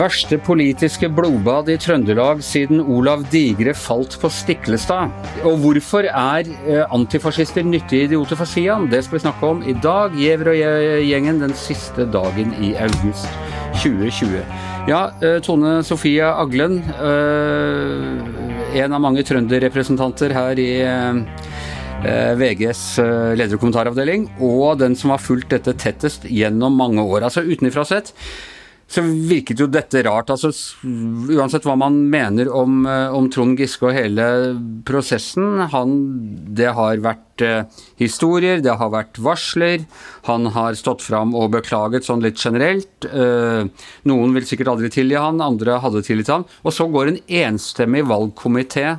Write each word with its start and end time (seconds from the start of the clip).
Verste 0.00 0.38
politiske 0.42 1.06
blodbad 1.14 1.68
i 1.70 1.76
Trøndelag 1.78 2.40
siden 2.42 2.80
Olav 2.82 3.22
Digre 3.30 3.70
falt 3.78 4.16
på 4.18 4.26
Stiklestad. 4.34 5.14
Og 5.46 5.60
hvorfor 5.62 6.08
er 6.10 6.50
eh, 6.66 6.82
antifascister 6.90 7.62
nyttige 7.62 8.08
idioter 8.08 8.34
for 8.40 8.50
Sian? 8.50 8.90
Det 8.90 9.04
skal 9.04 9.20
vi 9.20 9.22
snakke 9.28 9.46
om 9.46 9.62
i 9.62 9.76
dag. 9.78 10.10
Gjever 10.18 10.50
og 10.50 10.58
gjengen 11.06 11.38
den 11.44 11.54
siste 11.54 12.08
dagen 12.10 12.50
i 12.58 12.74
august 12.82 13.30
2020. 13.78 14.42
Ja, 14.90 15.12
eh, 15.22 15.38
Tone 15.38 15.84
Sofie 15.86 16.26
Aglen, 16.26 16.80
eh, 16.98 18.82
en 18.82 18.92
av 18.92 19.00
mange 19.06 19.22
trønderrepresentanter 19.22 20.34
her 20.34 20.58
i 20.58 20.72
VGs 22.00 22.82
lederkommentaravdeling, 23.36 24.28
og 24.40 24.78
den 24.80 24.94
som 24.96 25.12
har 25.12 25.20
fulgt 25.20 25.52
dette 25.52 25.74
tettest 25.76 26.24
gjennom 26.24 26.78
mange 26.80 27.04
år. 27.04 27.26
Altså 27.28 27.44
utenfra 27.44 27.84
sett 27.88 28.14
så 28.90 29.02
virket 29.06 29.60
jo 29.62 29.68
dette 29.70 30.02
rart. 30.02 30.32
altså 30.34 30.50
Uansett 31.30 31.66
hva 31.68 31.76
man 31.78 32.00
mener 32.10 32.50
om, 32.50 32.82
eh, 32.90 33.14
om 33.14 33.28
Trond 33.30 33.58
Giske 33.58 33.86
og 33.86 33.94
hele 33.94 34.24
prosessen, 34.86 35.60
han, 35.70 35.92
det 36.58 36.72
har 36.74 37.02
vært 37.04 37.44
eh, 37.46 37.84
historier, 38.02 38.58
det 38.64 38.74
har 38.80 38.90
vært 38.90 39.20
varsler. 39.22 39.86
Han 40.26 40.50
har 40.56 40.78
stått 40.78 41.04
fram 41.06 41.36
og 41.38 41.52
beklaget 41.54 42.08
sånn 42.08 42.24
litt 42.24 42.40
generelt. 42.42 43.06
Eh, 43.06 43.70
noen 44.10 44.34
vil 44.34 44.48
sikkert 44.48 44.74
aldri 44.74 44.90
tilgi 44.90 45.20
han, 45.20 45.38
andre 45.44 45.78
hadde 45.84 46.02
tilgitt 46.06 46.32
han. 46.34 46.48
Og 46.66 46.74
så 46.74 46.88
går 46.90 47.12
en 47.12 47.22
enstemmig 47.44 48.02
valgkomité 48.10 48.88
eh, 48.90 48.98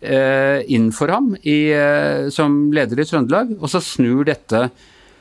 inn 0.00 0.88
for 0.96 1.12
ham 1.12 1.34
i, 1.42 1.72
eh, 1.76 2.30
som 2.32 2.70
leder 2.72 3.00
i 3.00 3.04
Trøndelag, 3.04 3.52
og 3.60 3.68
så 3.68 3.82
snur 3.84 4.24
dette 4.28 4.70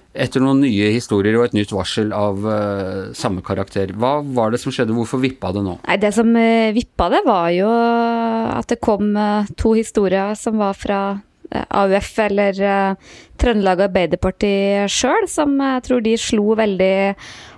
etter 0.09 0.41
noen 0.41 0.63
nye 0.63 0.89
historier 0.93 1.37
og 1.37 1.45
et 1.45 1.55
nytt 1.59 1.71
varsel 1.71 2.09
av 2.15 2.41
uh, 2.41 3.11
samme 3.13 3.43
karakter. 3.45 3.91
Hva 3.93 4.17
var 4.25 4.49
det 4.51 4.59
som 4.61 4.73
skjedde, 4.73 4.95
hvorfor 4.97 5.21
vippa 5.21 5.51
det 5.53 5.61
nå? 5.63 5.75
Nei, 5.85 5.97
Det 6.01 6.09
som 6.15 6.31
uh, 6.33 6.73
vippa 6.73 7.11
det, 7.13 7.21
var 7.27 7.51
jo 7.53 7.69
at 7.69 8.71
det 8.71 8.79
kom 8.81 9.13
uh, 9.13 9.45
to 9.59 9.75
historier 9.77 10.33
som 10.39 10.57
var 10.61 10.73
fra 10.77 11.01
AUF 11.49 12.09
eller 12.25 12.57
Trøndelag 13.41 13.79
Arbeiderparti 13.87 14.51
sjøl, 14.91 15.25
som 15.29 15.55
jeg 15.57 15.85
tror 15.87 16.03
de 16.05 16.13
slo 16.21 16.53
veldig 16.57 16.97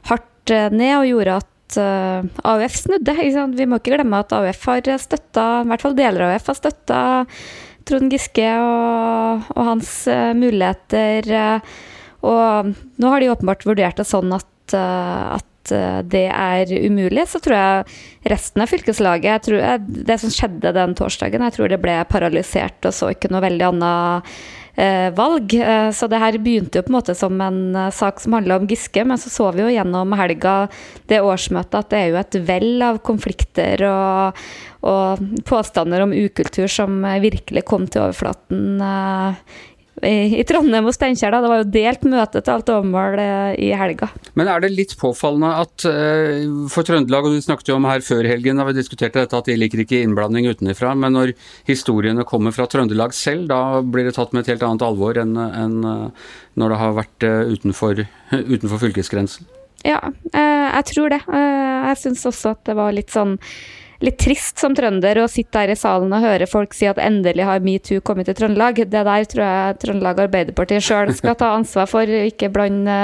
hardt 0.08 0.54
ned 0.72 0.94
og 0.96 1.10
gjorde 1.10 1.40
at 1.42 1.51
AUF 1.78 2.76
snudde. 2.80 3.16
Vi 3.56 3.68
må 3.70 3.80
ikke 3.80 3.96
glemme 3.96 4.24
at 4.24 4.34
AUF 4.36 4.66
har 4.70 4.90
støtta, 5.02 5.46
i 5.62 5.70
hvert 5.72 5.86
fall 5.86 5.98
deler 5.98 6.26
av 6.26 6.36
AUF 6.36 6.52
har 6.52 6.60
støtta 6.60 7.02
Trond 7.88 8.14
Giske 8.14 8.50
og, 8.62 9.48
og 9.56 9.64
hans 9.66 9.94
muligheter 10.38 11.62
og 12.22 12.74
nå 13.02 13.14
har 13.14 13.22
de 13.22 13.32
åpenbart 13.34 13.66
vurdert 13.66 13.98
det 13.98 14.06
sånn 14.08 14.34
at, 14.36 14.76
eh, 14.78 15.24
at 15.38 15.74
eh, 15.74 16.00
det 16.06 16.28
er 16.30 16.74
umulig. 16.86 17.26
Så 17.30 17.42
tror 17.42 17.58
jeg 17.58 18.32
resten 18.34 18.64
av 18.64 18.72
fylkeslaget 18.72 19.48
tror 19.48 19.62
jeg, 19.62 19.86
Det 20.12 20.20
som 20.22 20.34
skjedde 20.34 20.74
den 20.78 20.96
torsdagen, 20.98 21.46
jeg 21.48 21.58
tror 21.58 21.72
det 21.72 21.82
ble 21.82 21.98
paralysert 22.10 22.90
og 22.90 22.96
så 22.96 23.12
ikke 23.14 23.32
noe 23.34 23.46
veldig 23.48 23.70
annet 23.72 24.30
eh, 24.30 24.50
valg. 25.16 25.54
Eh, 25.54 25.90
så 25.92 26.08
det 26.08 26.20
her 26.22 26.38
begynte 26.40 26.80
jo 26.80 26.86
på 26.86 26.94
en 26.94 26.98
måte 26.98 27.16
som 27.18 27.42
en 27.44 27.76
eh, 27.76 27.92
sak 27.92 28.22
som 28.24 28.38
handla 28.38 28.60
om 28.60 28.68
Giske, 28.70 29.04
men 29.06 29.20
så 29.20 29.30
så 29.30 29.52
vi 29.56 29.66
jo 29.66 29.72
gjennom 29.74 30.16
helga 30.18 30.56
det 31.12 31.22
årsmøtet 31.22 31.80
at 31.80 31.90
det 31.92 32.00
er 32.00 32.12
jo 32.12 32.20
et 32.22 32.40
vell 32.48 32.86
av 32.86 33.02
konflikter 33.06 33.84
og, 33.90 34.40
og 34.88 35.26
påstander 35.50 36.06
om 36.06 36.16
ukultur 36.16 36.72
som 36.72 37.02
virkelig 37.24 37.66
kom 37.68 37.88
til 37.88 38.06
overflaten 38.08 38.82
eh, 38.86 39.60
i, 40.00 40.42
Trondheim 40.48 40.88
og 40.88 40.96
Steinkjer. 40.96 41.34
Det 41.36 41.50
var 41.52 41.62
jo 41.62 41.72
delt 41.74 42.06
møte 42.10 42.40
til 42.40 42.54
alt 42.54 42.70
overmål 42.72 43.20
eh, 43.22 43.52
i 43.68 43.70
helga. 43.78 44.08
Men 44.40 44.50
er 44.50 44.64
det 44.64 44.72
litt 44.74 44.96
påfallende 45.00 45.52
at 45.62 45.86
uh, 45.86 46.68
for 46.72 46.88
Trøndelag, 46.88 47.28
og 47.28 47.36
du 47.36 47.44
snakket 47.44 47.70
jo 47.70 47.78
om 47.78 47.88
her 47.90 48.04
før 48.06 48.26
helgen 48.30 48.62
da 48.62 48.66
vi 48.70 48.78
diskuterte 48.78 49.22
dette, 49.22 49.38
at 49.38 49.50
de 49.52 49.58
liker 49.60 49.84
ikke 49.84 50.02
innblanding 50.02 50.48
utenfra, 50.50 50.96
men 50.98 51.16
når 51.18 51.34
historiene 51.70 52.26
kommer 52.28 52.56
fra 52.56 52.70
Trøndelag 52.72 53.14
selv, 53.18 53.50
da 53.52 53.82
blir 53.84 54.08
det 54.08 54.16
tatt 54.18 54.34
med 54.34 54.46
et 54.46 54.56
helt 54.56 54.66
annet 54.68 54.88
alvor 54.88 55.20
enn, 55.22 55.36
enn 55.36 55.78
uh, 55.86 56.32
når 56.58 56.74
det 56.74 56.80
har 56.82 56.98
vært 56.98 57.28
utenfor, 57.52 58.06
utenfor 58.56 58.82
fylkesgrensen? 58.88 59.50
Ja, 59.86 59.98
jeg 60.30 60.84
tror 60.92 61.10
det. 61.10 61.24
Jeg 61.26 61.98
syns 61.98 62.28
også 62.30 62.52
at 62.54 62.60
det 62.70 62.76
var 62.78 62.94
litt 62.94 63.10
sånn 63.10 63.40
litt 64.02 64.18
trist 64.22 64.62
som 64.62 64.74
trønder 64.78 65.22
å 65.22 65.30
sitte 65.30 65.62
her 65.62 65.72
i 65.74 65.78
salen 65.78 66.14
og 66.16 66.24
høre 66.26 66.48
folk 66.50 66.74
si 66.76 66.88
at 66.90 67.00
endelig 67.02 67.46
har 67.48 67.64
metoo 67.66 68.02
kommet 68.06 68.30
til 68.30 68.38
Trøndelag. 68.38 68.82
Det 68.90 69.04
der 69.08 69.28
tror 69.30 69.44
jeg 69.46 69.80
Trøndelag 69.84 70.24
Arbeiderparti 70.26 70.82
sjøl 70.82 71.14
skal 71.18 71.38
ta 71.40 71.54
ansvar 71.58 71.90
for, 71.90 72.10
ikke 72.32 72.52
blande 72.54 73.00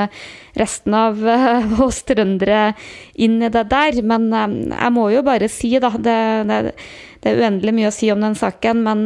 resten 0.57 0.95
av 0.97 1.21
uh, 1.21 1.77
oss 1.85 2.01
trøndere 2.07 2.71
inn 3.13 3.37
i 3.43 3.51
det 3.53 3.67
der. 3.71 4.01
Men 4.01 4.29
um, 4.33 4.57
jeg 4.73 4.95
må 4.95 5.09
jo 5.13 5.23
bare 5.27 5.51
si, 5.51 5.75
da 5.81 5.93
det, 5.97 6.17
det, 6.49 6.73
det 7.23 7.31
er 7.31 7.41
uendelig 7.41 7.73
mye 7.77 7.89
å 7.89 7.95
si 7.95 8.09
om 8.13 8.23
den 8.23 8.37
saken, 8.37 8.83
men 8.85 9.03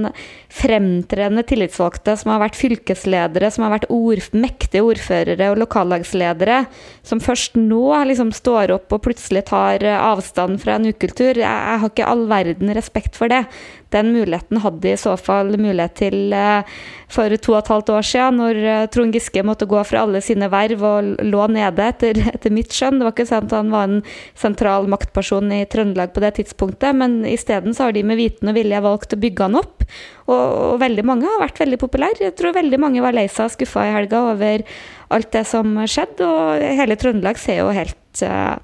fremtredende 0.51 1.43
tillitsvalgte 1.47 2.17
som 2.19 2.33
har 2.33 2.41
vært 2.43 2.59
fylkesledere, 2.59 3.51
som 3.53 3.65
har 3.65 3.75
vært 3.77 3.89
ord, 3.93 4.23
mektige 4.35 4.83
ordførere 4.83 5.51
og 5.53 5.61
lokallagsledere, 5.63 6.63
som 7.07 7.23
først 7.23 7.59
nå 7.59 7.85
liksom 8.11 8.33
står 8.35 8.75
opp 8.75 8.91
og 8.91 9.05
plutselig 9.07 9.45
tar 9.51 9.85
avstand 9.97 10.59
fra 10.63 10.77
en 10.77 10.89
ukultur, 10.91 11.39
jeg, 11.39 11.45
jeg 11.45 11.83
har 11.83 11.93
ikke 11.93 12.09
all 12.09 12.25
verden 12.31 12.73
respekt 12.75 13.19
for 13.19 13.31
det. 13.31 13.45
Den 13.91 14.13
muligheten 14.15 14.61
hadde 14.63 14.79
de 14.85 14.93
i 14.95 14.99
så 14.99 15.17
fall 15.19 15.51
mulighet 15.59 15.97
til 15.99 16.31
eh, 16.35 16.67
for 17.11 17.33
to 17.43 17.55
og 17.57 17.59
et 17.59 17.71
halvt 17.73 17.89
år 17.91 18.05
siden, 18.07 18.37
når 18.39 18.59
eh, 18.63 18.83
Trond 18.93 19.15
Giske 19.15 19.43
måtte 19.43 19.67
gå 19.67 19.81
fra 19.87 20.05
alle 20.05 20.21
sine 20.23 20.47
verv 20.51 20.85
og 20.87 21.09
lå 21.27 21.47
nede, 21.51 21.87
etter, 21.91 22.21
etter 22.33 22.55
mitt 22.55 22.71
skjønn. 22.75 23.01
Det 23.01 23.07
var 23.07 23.15
ikke 23.15 23.27
sant 23.27 23.51
at 23.51 23.57
han 23.59 23.73
var 23.73 23.89
en 23.89 23.99
sentral 24.39 24.87
maktperson 24.91 25.51
i 25.55 25.65
Trøndelag 25.67 26.13
på 26.15 26.23
det 26.23 26.37
tidspunktet, 26.39 26.95
men 26.95 27.21
isteden 27.27 27.75
har 27.75 27.91
de 27.95 28.00
med 28.07 28.19
viten 28.19 28.51
og 28.51 28.57
vilje 28.57 28.83
valgt 28.83 29.15
å 29.15 29.19
bygge 29.21 29.47
han 29.47 29.59
opp. 29.59 29.85
Og, 30.27 30.37
og, 30.37 30.79
veldig 30.81 31.05
mange 31.07 31.27
har 31.27 31.43
vært 31.43 31.61
veldig 31.63 31.79
populære. 31.81 32.25
Jeg 32.27 32.37
tror 32.39 32.57
veldig 32.57 32.79
mange 32.81 33.03
var 33.03 33.15
lei 33.17 33.27
seg 33.31 33.49
og 33.49 33.55
skuffa 33.55 33.87
i 33.87 33.93
helga 33.95 34.23
over 34.31 34.65
alt 35.11 35.31
det 35.35 35.43
som 35.49 35.75
skjedde, 35.83 36.27
og 36.27 36.65
hele 36.81 36.97
Trøndelag 36.99 37.39
ser 37.41 37.61
jo 37.61 37.71
helt 37.75 38.23
uh, 38.23 38.55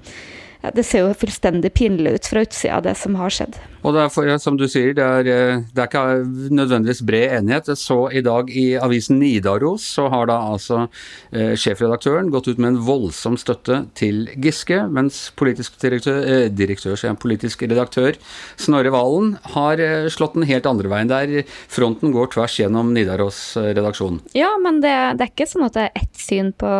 det 0.74 0.84
ser 0.86 1.06
jo 1.06 1.16
fullstendig 1.16 1.72
pinlig 1.76 2.18
ut 2.18 2.30
fra 2.30 2.44
utsida 2.46 2.78
av 2.78 2.86
det 2.86 2.96
som 2.98 3.18
har 3.20 3.32
skjedd. 3.32 3.58
Og 3.86 3.94
det 3.94 4.02
er 4.02 4.10
for, 4.10 4.30
som 4.42 4.56
du 4.58 4.66
sier, 4.68 4.90
det 4.96 5.04
er, 5.04 5.28
eh, 5.30 5.60
det 5.72 5.82
er 5.84 5.88
ikke 5.88 6.50
nødvendigvis 6.54 7.02
bred 7.06 7.36
enighet. 7.38 7.70
Så 7.78 7.98
i 8.10 8.22
dag 8.24 8.50
i 8.50 8.66
avisen 8.80 9.20
Nidaros 9.20 9.86
så 9.86 10.08
har 10.12 10.26
da 10.30 10.38
altså 10.50 10.88
eh, 11.30 11.54
sjefredaktøren 11.58 12.32
gått 12.34 12.50
ut 12.50 12.58
med 12.58 12.74
en 12.74 12.80
voldsom 12.88 13.38
støtte 13.38 13.84
til 13.98 14.26
Giske, 14.34 14.80
mens 14.90 15.28
politisk 15.38 15.78
direktør, 15.82 16.20
eh, 16.26 16.48
direktør 16.50 16.98
politisk 17.18 17.62
redaktør 17.62 18.16
Snorre 18.58 18.90
Valen 18.92 19.36
har 19.54 19.80
eh, 19.82 20.08
slått 20.12 20.34
den 20.34 20.46
helt 20.48 20.66
andre 20.66 20.90
veien. 20.90 21.10
Der 21.10 21.46
fronten 21.70 22.12
går 22.14 22.32
tvers 22.34 22.58
gjennom 22.58 22.90
Nidaros-redaksjonen. 22.96 24.20
Ja, 24.36 24.50
men 24.62 24.82
det, 24.82 24.94
det, 25.18 25.28
er 25.28 25.32
ikke 25.32 25.48
sånn 25.48 25.68
at 25.68 25.78
det 25.78 25.86
er 25.86 26.02
ett 26.02 26.18
syn 26.18 26.50
på 26.58 26.72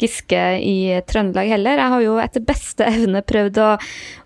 Giske 0.00 0.44
i 0.62 0.76
Trøndelag 1.10 1.50
heller. 1.56 1.82
Jeg 1.82 1.94
har 1.94 2.06
jo 2.06 2.16
etter 2.22 2.46
beste 2.46 2.86
evne 2.86 3.09
prøvd 3.26 3.58
å, 3.62 3.72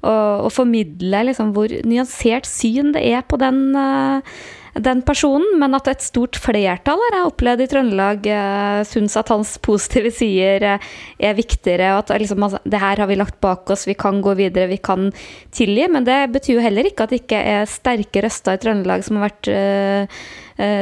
å, 0.04 0.16
å 0.46 0.52
formidle 0.52 1.24
liksom 1.30 1.54
hvor 1.56 1.72
nyansert 1.88 2.48
syn 2.48 2.92
det 2.94 3.02
er 3.14 3.24
på 3.28 3.38
den, 3.40 3.66
eh, 3.78 4.36
den 4.74 5.02
personen, 5.06 5.58
men 5.60 5.76
at 5.76 5.88
et 5.90 6.02
stort 6.02 6.38
flertall 6.40 6.98
har 7.06 7.18
jeg 7.18 7.28
opplevd 7.28 7.62
i 7.62 7.68
Trøndelag 7.70 8.26
uh, 8.26 8.80
syns 8.88 9.14
at 9.20 9.30
hans 9.30 9.54
positive 9.62 10.10
sider 10.14 10.66
uh, 10.74 10.88
er 11.18 11.36
viktigere, 11.38 11.92
og 11.94 12.02
at 12.02 12.24
liksom, 12.24 12.42
altså, 12.42 12.58
det 12.66 12.80
her 12.82 13.02
har 13.02 13.10
vi 13.10 13.18
lagt 13.20 13.38
bak 13.44 13.70
oss, 13.70 13.86
vi 13.86 13.94
kan 13.98 14.18
gå 14.24 14.34
videre, 14.38 14.70
vi 14.72 14.80
kan 14.82 15.12
tilgi. 15.54 15.86
Men 15.94 16.08
det 16.08 16.18
betyr 16.34 16.58
jo 16.58 16.64
heller 16.64 16.90
ikke 16.90 17.06
at 17.06 17.14
det 17.14 17.22
ikke 17.22 17.44
er 17.54 17.70
sterke 17.70 18.24
røster 18.24 18.58
i 18.58 18.62
Trøndelag 18.64 19.06
som 19.06 19.20
har 19.20 19.30
vært 19.30 19.52
uh, 19.54 20.26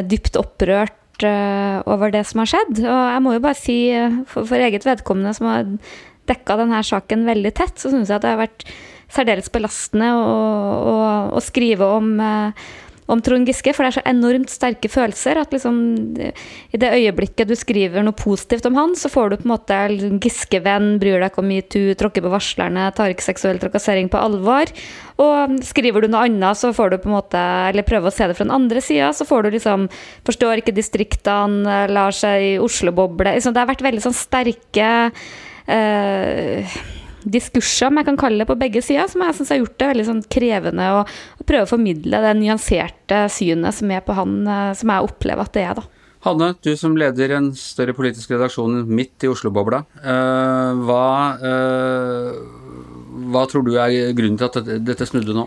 dypt 0.08 0.40
opprørt 0.40 0.98
over 1.22 2.10
det 2.10 2.24
som 2.26 2.40
har 2.42 2.48
skjedd. 2.50 2.80
Og 2.82 3.02
jeg 3.12 3.22
må 3.22 3.34
jo 3.36 3.42
bare 3.44 3.54
si, 3.54 3.76
for, 4.26 4.48
for 4.48 4.58
eget 4.58 4.82
vedkommende 4.88 5.30
som 5.36 5.46
har 5.46 5.68
dekka 6.30 6.58
denne 6.60 6.82
saken 6.86 7.26
veldig 7.28 7.54
tett, 7.58 7.76
så 7.80 7.92
syns 7.92 8.10
jeg 8.10 8.20
at 8.20 8.26
det 8.26 8.34
har 8.34 8.42
vært 8.44 8.66
særdeles 9.12 9.50
belastende 9.52 10.14
å, 10.16 10.30
å, 10.92 10.96
å 11.36 11.42
skrive 11.44 11.88
om, 11.98 12.14
eh, 12.22 12.64
om 13.12 13.20
Trond 13.20 13.48
Giske, 13.48 13.74
for 13.74 13.84
det 13.84 13.90
er 13.90 13.96
så 13.98 14.04
enormt 14.08 14.52
sterke 14.52 14.88
følelser 14.88 15.40
at 15.42 15.52
liksom 15.52 15.76
i 16.16 16.80
det 16.80 16.92
øyeblikket 16.96 17.50
du 17.50 17.56
skriver 17.58 18.04
noe 18.06 18.16
positivt 18.16 18.64
om 18.70 18.78
han, 18.78 18.94
så 18.96 19.10
får 19.12 19.32
du 19.32 19.36
på 19.40 19.48
en 19.48 19.52
måte 19.52 19.80
Giske-venn, 20.22 20.94
bryr 21.02 21.18
deg 21.18 21.28
ikke 21.32 21.42
om 21.42 21.50
metoo, 21.50 21.98
tråkker 21.98 22.24
på 22.24 22.32
varslerne, 22.32 22.88
tar 22.96 23.12
ikke 23.12 23.26
seksuell 23.26 23.60
trakassering 23.60 24.08
på 24.12 24.22
alvor. 24.22 24.72
Og 25.20 25.58
skriver 25.66 26.06
du 26.06 26.12
noe 26.14 26.24
annet, 26.30 26.58
så 26.58 26.72
får 26.74 26.94
du 26.94 27.00
på 27.02 27.10
en 27.10 27.18
måte, 27.18 27.44
eller 27.68 27.86
prøver 27.86 28.08
å 28.08 28.14
se 28.14 28.30
det 28.30 28.38
fra 28.38 28.46
den 28.46 28.56
andre 28.56 28.80
sida, 28.80 29.12
så 29.12 29.28
får 29.28 29.44
du 29.44 29.56
liksom 29.58 29.88
Forstår 30.24 30.60
ikke 30.60 30.74
distriktene, 30.74 31.82
lar 31.90 32.14
seg 32.16 32.44
i 32.46 32.50
Oslo-boble 32.62 33.34
liksom, 33.34 33.52
Det 33.52 33.60
har 33.60 33.68
vært 33.68 33.84
veldig 33.84 34.02
sånn 34.04 34.16
sterke 34.16 34.90
uh, 35.68 36.76
diskurser, 37.22 37.88
om 37.88 38.00
jeg 38.00 38.08
kan 38.10 38.20
kalle 38.20 38.42
det, 38.42 38.50
på 38.50 38.58
begge 38.58 38.82
sider, 38.84 39.06
som 39.10 39.24
jeg 39.26 39.38
syns 39.38 39.54
har 39.54 39.62
gjort 39.62 39.78
det 39.78 39.90
veldig 39.92 40.06
sånn 40.08 40.22
krevende 40.32 40.92
å, 40.98 41.02
å, 41.06 41.46
prøve 41.46 41.68
å 41.68 41.72
formidle 41.74 42.22
det 42.24 42.36
nyanserte 42.40 43.24
synet 43.30 43.78
som 43.78 43.92
er 43.94 44.02
på 44.02 44.16
han, 44.18 44.40
som 44.78 44.90
jeg 44.90 45.10
opplever 45.10 45.46
at 45.46 45.54
det 45.54 45.66
er, 45.68 45.78
da. 45.78 46.02
Hanne, 46.22 46.52
du 46.62 46.70
som 46.78 46.94
leder 46.94 47.34
en 47.34 47.48
større 47.58 47.94
politisk 47.98 48.30
redaksjon 48.30 48.84
midt 48.86 49.24
i 49.26 49.30
Oslo-bobla. 49.30 49.80
Eh, 49.98 50.82
hva, 50.86 51.06
uh, 51.42 52.61
hva 53.12 53.44
tror 53.50 53.66
du 53.66 53.74
er 53.76 54.14
grunnen 54.16 54.38
til 54.40 54.48
at 54.48 54.70
dette 54.86 55.06
snudde 55.08 55.36
nå? 55.36 55.46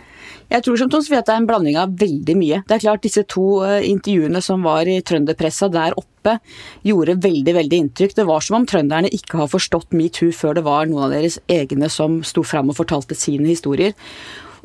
Jeg 0.52 0.62
tror 0.66 0.78
som 0.78 0.90
Tons 0.94 1.08
at 1.10 1.26
det 1.26 1.34
er 1.34 1.42
en 1.42 1.48
blanding 1.50 1.78
av 1.82 1.94
veldig 1.98 2.36
mye. 2.38 2.62
Det 2.68 2.76
er 2.76 2.84
klart 2.84 3.06
Disse 3.06 3.24
to 3.30 3.64
uh, 3.66 3.80
intervjuene 3.82 4.42
som 4.46 4.66
var 4.66 4.86
i 4.90 5.00
trønderpressa 5.02 5.72
der 5.74 5.96
oppe, 5.98 6.38
gjorde 6.86 7.18
veldig 7.22 7.56
veldig 7.58 7.80
inntrykk. 7.84 8.16
Det 8.18 8.28
var 8.30 8.46
som 8.46 8.60
om 8.60 8.68
trønderne 8.70 9.10
ikke 9.14 9.40
har 9.42 9.50
forstått 9.50 9.96
metoo 9.98 10.32
før 10.34 10.58
det 10.58 10.66
var 10.66 10.90
noen 10.90 11.08
av 11.08 11.16
deres 11.16 11.40
egne 11.52 11.90
som 11.94 12.22
sto 12.26 12.46
fram 12.46 12.70
og 12.70 12.78
fortalte 12.78 13.18
sine 13.18 13.50
historier. 13.50 13.98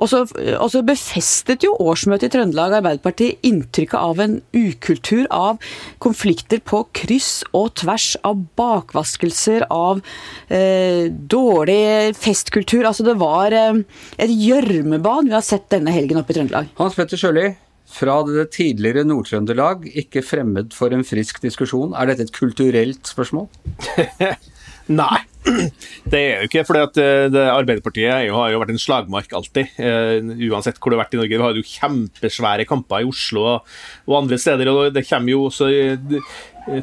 Og 0.01 0.09
så, 0.09 0.83
befestet 0.87 1.65
jo 1.67 1.75
årsmøtet 1.81 2.31
i 2.31 2.33
Trøndelag 2.35 2.79
Arbeiderparti 2.79 3.31
inntrykket 3.47 3.99
av 4.01 4.21
en 4.25 4.39
ukultur 4.57 5.27
av 5.35 5.61
konflikter 6.03 6.63
på 6.65 6.83
kryss 6.97 7.43
og 7.57 7.75
tvers, 7.83 8.15
av 8.27 8.41
bakvaskelser, 8.59 9.67
av 9.71 10.01
eh, 10.49 11.11
dårlig 11.11 12.17
festkultur. 12.19 12.87
Altså 12.89 13.07
det 13.07 13.19
var 13.21 13.57
eh, 13.57 13.83
et 14.21 14.33
gjørmebad 14.33 15.29
vi 15.29 15.37
har 15.37 15.45
sett 15.45 15.69
denne 15.73 15.93
helgen 15.95 16.23
oppe 16.23 16.35
i 16.35 16.41
Trøndelag. 16.41 16.73
Hans 16.81 16.97
Petter 16.97 17.21
Sjøli, 17.21 17.51
fra 17.91 18.21
det 18.23 18.53
tidligere 18.55 19.03
Nord-Trøndelag, 19.09 19.89
ikke 20.05 20.23
fremmed 20.25 20.75
for 20.77 20.95
en 20.95 21.05
frisk 21.07 21.43
diskusjon. 21.43 21.93
Er 21.99 22.11
dette 22.11 22.29
et 22.29 22.37
kulturelt 22.37 23.11
spørsmål? 23.11 23.49
Nei, 25.01 25.19
det 25.41 26.21
er 26.21 26.43
jo 26.43 26.49
ikke. 26.49 26.65
for 26.69 26.77
eh, 26.77 27.41
Arbeiderpartiet 27.49 28.13
har 28.13 28.53
jo 28.53 28.61
vært 28.61 28.75
en 28.75 28.81
slagmark 28.83 29.33
alltid. 29.37 29.73
Uh, 29.81 30.33
uansett 30.51 30.79
hvor 30.79 30.93
du 30.93 30.99
har 30.99 31.05
vært 31.07 31.17
i 31.17 31.21
Norge. 31.21 31.37
Vi 31.37 31.45
har 31.45 31.57
jo 31.59 31.67
kjempesvære 31.67 32.69
kamper 32.69 33.05
i 33.05 33.09
Oslo 33.09 33.47
og, 33.57 33.75
og 34.09 34.23
andre 34.23 34.39
steder. 34.41 34.69
og 34.69 34.95
Det 34.95 35.07
kommer 35.09 35.33
jo 35.33 35.47
også 35.49 35.71
uh, 35.71 36.21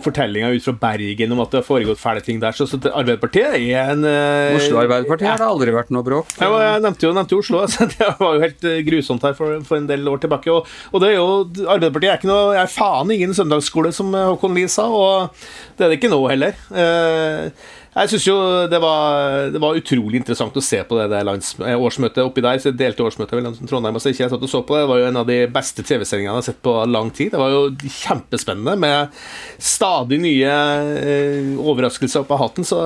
fortellinger 0.04 0.58
ut 0.58 0.66
fra 0.66 0.74
Bergen 0.82 1.36
om 1.36 1.44
at 1.44 1.54
det 1.54 1.62
har 1.62 1.68
foregått 1.68 2.02
fæle 2.02 2.24
ting 2.26 2.42
der. 2.42 2.58
Så, 2.58 2.66
så 2.70 2.82
Arbeiderpartiet 2.90 3.60
er 3.60 3.94
en 3.94 4.06
uh, 4.08 4.58
Oslo 4.58 4.82
Arbeiderparti 4.82 5.30
har 5.30 5.42
det 5.42 5.48
aldri 5.48 5.76
vært 5.76 5.94
noe 5.94 6.06
bråk? 6.08 6.34
Ja, 6.42 6.50
jeg 6.66 6.84
nevnte 6.88 7.10
jo, 7.10 7.16
nevnte 7.18 7.42
Oslo. 7.42 7.62
Altså, 7.68 7.88
det 7.92 8.14
var 8.20 8.38
jo 8.38 8.44
helt 8.46 8.66
grusomt 8.88 9.26
her 9.28 9.34
for, 9.38 9.58
for 9.68 9.78
en 9.78 9.90
del 9.90 10.08
år 10.10 10.22
tilbake. 10.24 10.54
Og, 10.54 10.70
og, 10.94 11.02
det 11.04 11.14
er 11.14 11.18
jo, 11.20 11.42
Arbeiderpartiet 11.68 12.14
er 12.14 12.22
ikke 12.22 12.32
noe, 12.32 12.54
er 12.58 12.72
faen 12.72 13.12
ingen 13.14 13.36
søndagsskole, 13.38 13.94
som 13.94 14.14
Håkon 14.16 14.56
Lie 14.58 14.72
sa. 14.72 14.88
Og 14.88 15.44
det 15.78 15.86
er 15.86 15.92
det 15.92 16.00
ikke 16.00 16.14
nå 16.14 16.24
heller. 16.32 16.58
Uh, 16.72 17.76
jeg 17.98 18.12
syns 18.12 18.26
jo 18.28 18.36
det 18.70 18.80
var, 18.82 19.48
det 19.54 19.62
var, 19.62 19.78
utrolig 19.80 20.20
interessant 20.20 20.58
å 20.58 20.64
se 20.64 20.80
på 20.86 20.98
det, 21.00 21.08
det 21.14 21.22
lands, 21.26 21.54
eh, 21.66 21.74
årsmøtet 21.74 22.22
oppi 22.22 22.44
der. 22.46 22.60
Så 22.62 22.70
jeg 22.70 22.78
delte 22.78 23.06
årsmøtet 23.06 23.38
vel 23.38 23.48
Trondheim 23.70 23.98
og 23.98 24.04
Steinkjer. 24.04 24.28
jeg 24.28 24.34
satt 24.36 24.46
og 24.46 24.52
så 24.52 24.62
på 24.62 24.78
det. 24.78 24.84
Det 24.84 24.92
var 24.92 25.02
jo 25.02 25.08
en 25.10 25.22
av 25.24 25.30
de 25.30 25.40
beste 25.54 25.86
TV-sendingene 25.86 26.36
jeg 26.36 26.42
har 26.42 26.48
sett 26.50 26.62
på 26.66 26.76
lang 26.90 27.10
tid. 27.10 27.32
Det 27.34 27.42
var 27.42 27.54
jo 27.54 27.64
kjempespennende 27.74 28.78
med 28.82 29.18
stadig 29.58 30.22
nye 30.22 30.54
eh, 31.02 31.54
overraskelser 31.58 32.26
opp 32.26 32.36
av 32.36 32.44
hatten. 32.46 32.68
Så 32.68 32.84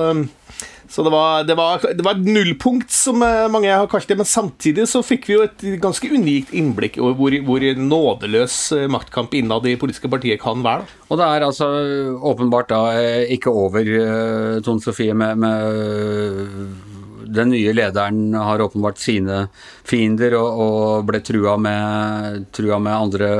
så 0.92 1.00
det 1.02 1.10
var, 1.10 1.44
det, 1.48 1.54
var, 1.56 1.80
det 1.96 2.04
var, 2.04 2.18
et 2.18 2.26
nullpunkt, 2.28 2.90
som 2.92 3.22
eh, 3.24 3.48
mange 3.48 3.70
har 3.72 3.88
kalt 3.88 4.10
det. 4.10 4.18
Men 4.20 4.28
samtidig 4.28 4.84
så 4.90 5.00
fikk 5.00 5.24
vi 5.30 5.38
jo 5.38 5.44
et 5.46 5.62
ganske 5.80 6.10
unikt 6.12 6.52
innblikk 6.52 6.98
over 7.00 7.16
hvor, 7.16 7.36
hvor 7.46 7.64
nådeløs 7.80 8.56
eh, 8.76 8.90
maktkamp 8.92 9.32
innad 9.38 9.64
i 9.70 9.78
politiske 9.80 10.10
partier 10.12 10.36
kan 10.42 10.60
være. 10.60 10.84
Og 11.08 11.16
det 11.16 11.28
er 11.28 11.46
altså 11.46 11.68
åpenbart 12.32 12.68
da 12.74 12.82
eh, 13.00 13.24
ikke 13.38 13.54
over, 13.56 13.88
Tone 14.66 14.84
Sofie, 14.84 15.16
med, 15.16 15.40
med 15.40 17.24
den 17.32 17.54
nye 17.54 17.72
lederen 17.72 18.36
har 18.36 18.60
åpenbart 18.60 19.00
sine 19.00 19.46
fiender 19.88 20.36
og, 20.36 20.60
og 20.66 21.06
ble 21.08 21.22
trua 21.24 21.56
med, 21.56 22.50
trua 22.52 22.76
med, 22.76 22.92
andre 22.98 23.30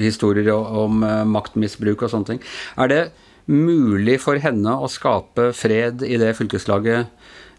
historier 0.00 0.48
om 0.56 1.04
maktmisbruk 1.28 2.06
og 2.06 2.14
sånne 2.14 2.32
ting. 2.32 2.42
Er 2.80 2.88
det 2.88 3.02
mulig 3.50 4.18
for 4.22 4.40
henne 4.40 4.76
å 4.80 4.88
skape 4.90 5.50
fred 5.56 6.04
i 6.06 6.16
det 6.20 6.32
fylkeslaget 6.38 7.10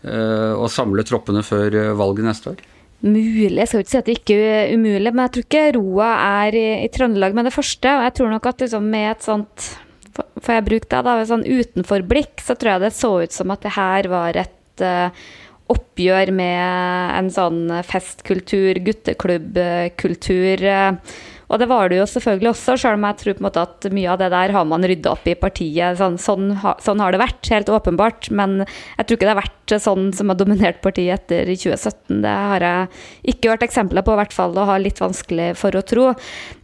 uh, 0.06 0.54
og 0.58 0.70
samle 0.74 1.06
troppene 1.06 1.44
før 1.46 1.78
eh, 1.78 1.94
valget 1.98 2.28
neste 2.30 2.54
år? 2.56 2.64
Mulig, 3.06 3.60
jeg 3.60 3.70
skal 3.70 3.84
ikke 3.84 3.92
si 3.92 4.00
at 4.00 4.08
det 4.08 4.18
ikke 4.18 4.36
er 4.42 4.74
umulig, 4.74 5.12
men 5.12 5.26
jeg 5.26 5.34
tror 5.36 5.46
ikke 5.46 5.64
roa 5.76 6.12
er 6.42 6.58
i, 6.58 6.68
i 6.88 6.92
Trøndelag 6.94 7.36
med 7.38 7.46
det 7.46 7.54
første. 7.54 7.92
Og 7.92 8.06
jeg 8.08 8.16
tror 8.18 8.32
nok 8.34 8.48
at 8.50 8.64
liksom 8.66 8.88
med 8.94 9.10
et 9.14 9.26
sånt 9.26 9.72
Får 10.16 10.54
jeg 10.54 10.64
bruke 10.64 10.88
det, 10.88 11.00
da, 11.04 11.14
et 11.20 11.28
sånn 11.28 11.42
utenforblikk, 11.44 12.40
så 12.40 12.56
tror 12.56 12.70
jeg 12.72 12.82
det 12.86 12.92
så 12.96 13.10
ut 13.26 13.34
som 13.36 13.50
at 13.52 13.66
det 13.66 13.74
her 13.76 14.08
var 14.08 14.38
et 14.40 14.84
uh, 14.88 15.26
oppgjør 15.74 16.32
med 16.38 17.18
en 17.18 17.32
sånn 17.36 17.60
festkultur, 17.84 18.80
gutteklubbkultur. 18.86 20.64
Uh, 20.64 21.18
og 21.46 21.62
det 21.62 21.68
var 21.70 21.90
det 21.92 22.00
jo 22.00 22.08
selvfølgelig 22.10 22.52
også, 22.52 22.76
selv 22.82 22.98
om 22.98 23.06
jeg 23.06 23.20
tror 23.22 23.36
på 23.36 23.44
en 23.44 23.48
måte 23.48 23.66
at 23.68 23.88
mye 23.94 24.10
av 24.12 24.22
det 24.22 24.32
der 24.34 24.54
har 24.56 24.66
man 24.70 24.86
rydda 24.88 25.12
opp 25.14 25.28
i 25.30 25.36
partiet. 25.38 26.00
Sånn, 26.00 26.18
sånn, 26.22 26.48
sånn, 26.82 27.04
har 27.04 27.14
det 27.14 27.22
vært, 27.22 27.42
helt 27.54 27.70
åpenbart. 27.70 28.32
Men 28.34 28.64
jeg 28.64 29.06
tror 29.06 29.20
ikke 29.20 29.28
det 29.28 29.34
har 29.34 29.44
vært 29.44 29.65
sånn 29.72 30.12
som 30.14 30.30
har 30.30 30.38
dominert 30.40 30.82
partiet 30.84 31.26
etter 31.26 31.50
2017. 31.50 32.22
Det 32.24 32.36
har 32.52 32.66
jeg 32.66 33.34
ikke 33.34 33.54
hørt 33.54 33.66
eksempler 33.66 34.06
på, 34.06 34.14
i 34.14 34.20
hvert 34.22 34.36
fall, 34.36 34.54
og 34.56 34.70
har 34.70 34.82
litt 34.84 35.02
vanskelig 35.02 35.54
for 35.60 35.76
å 35.76 35.84
tro. 35.86 36.12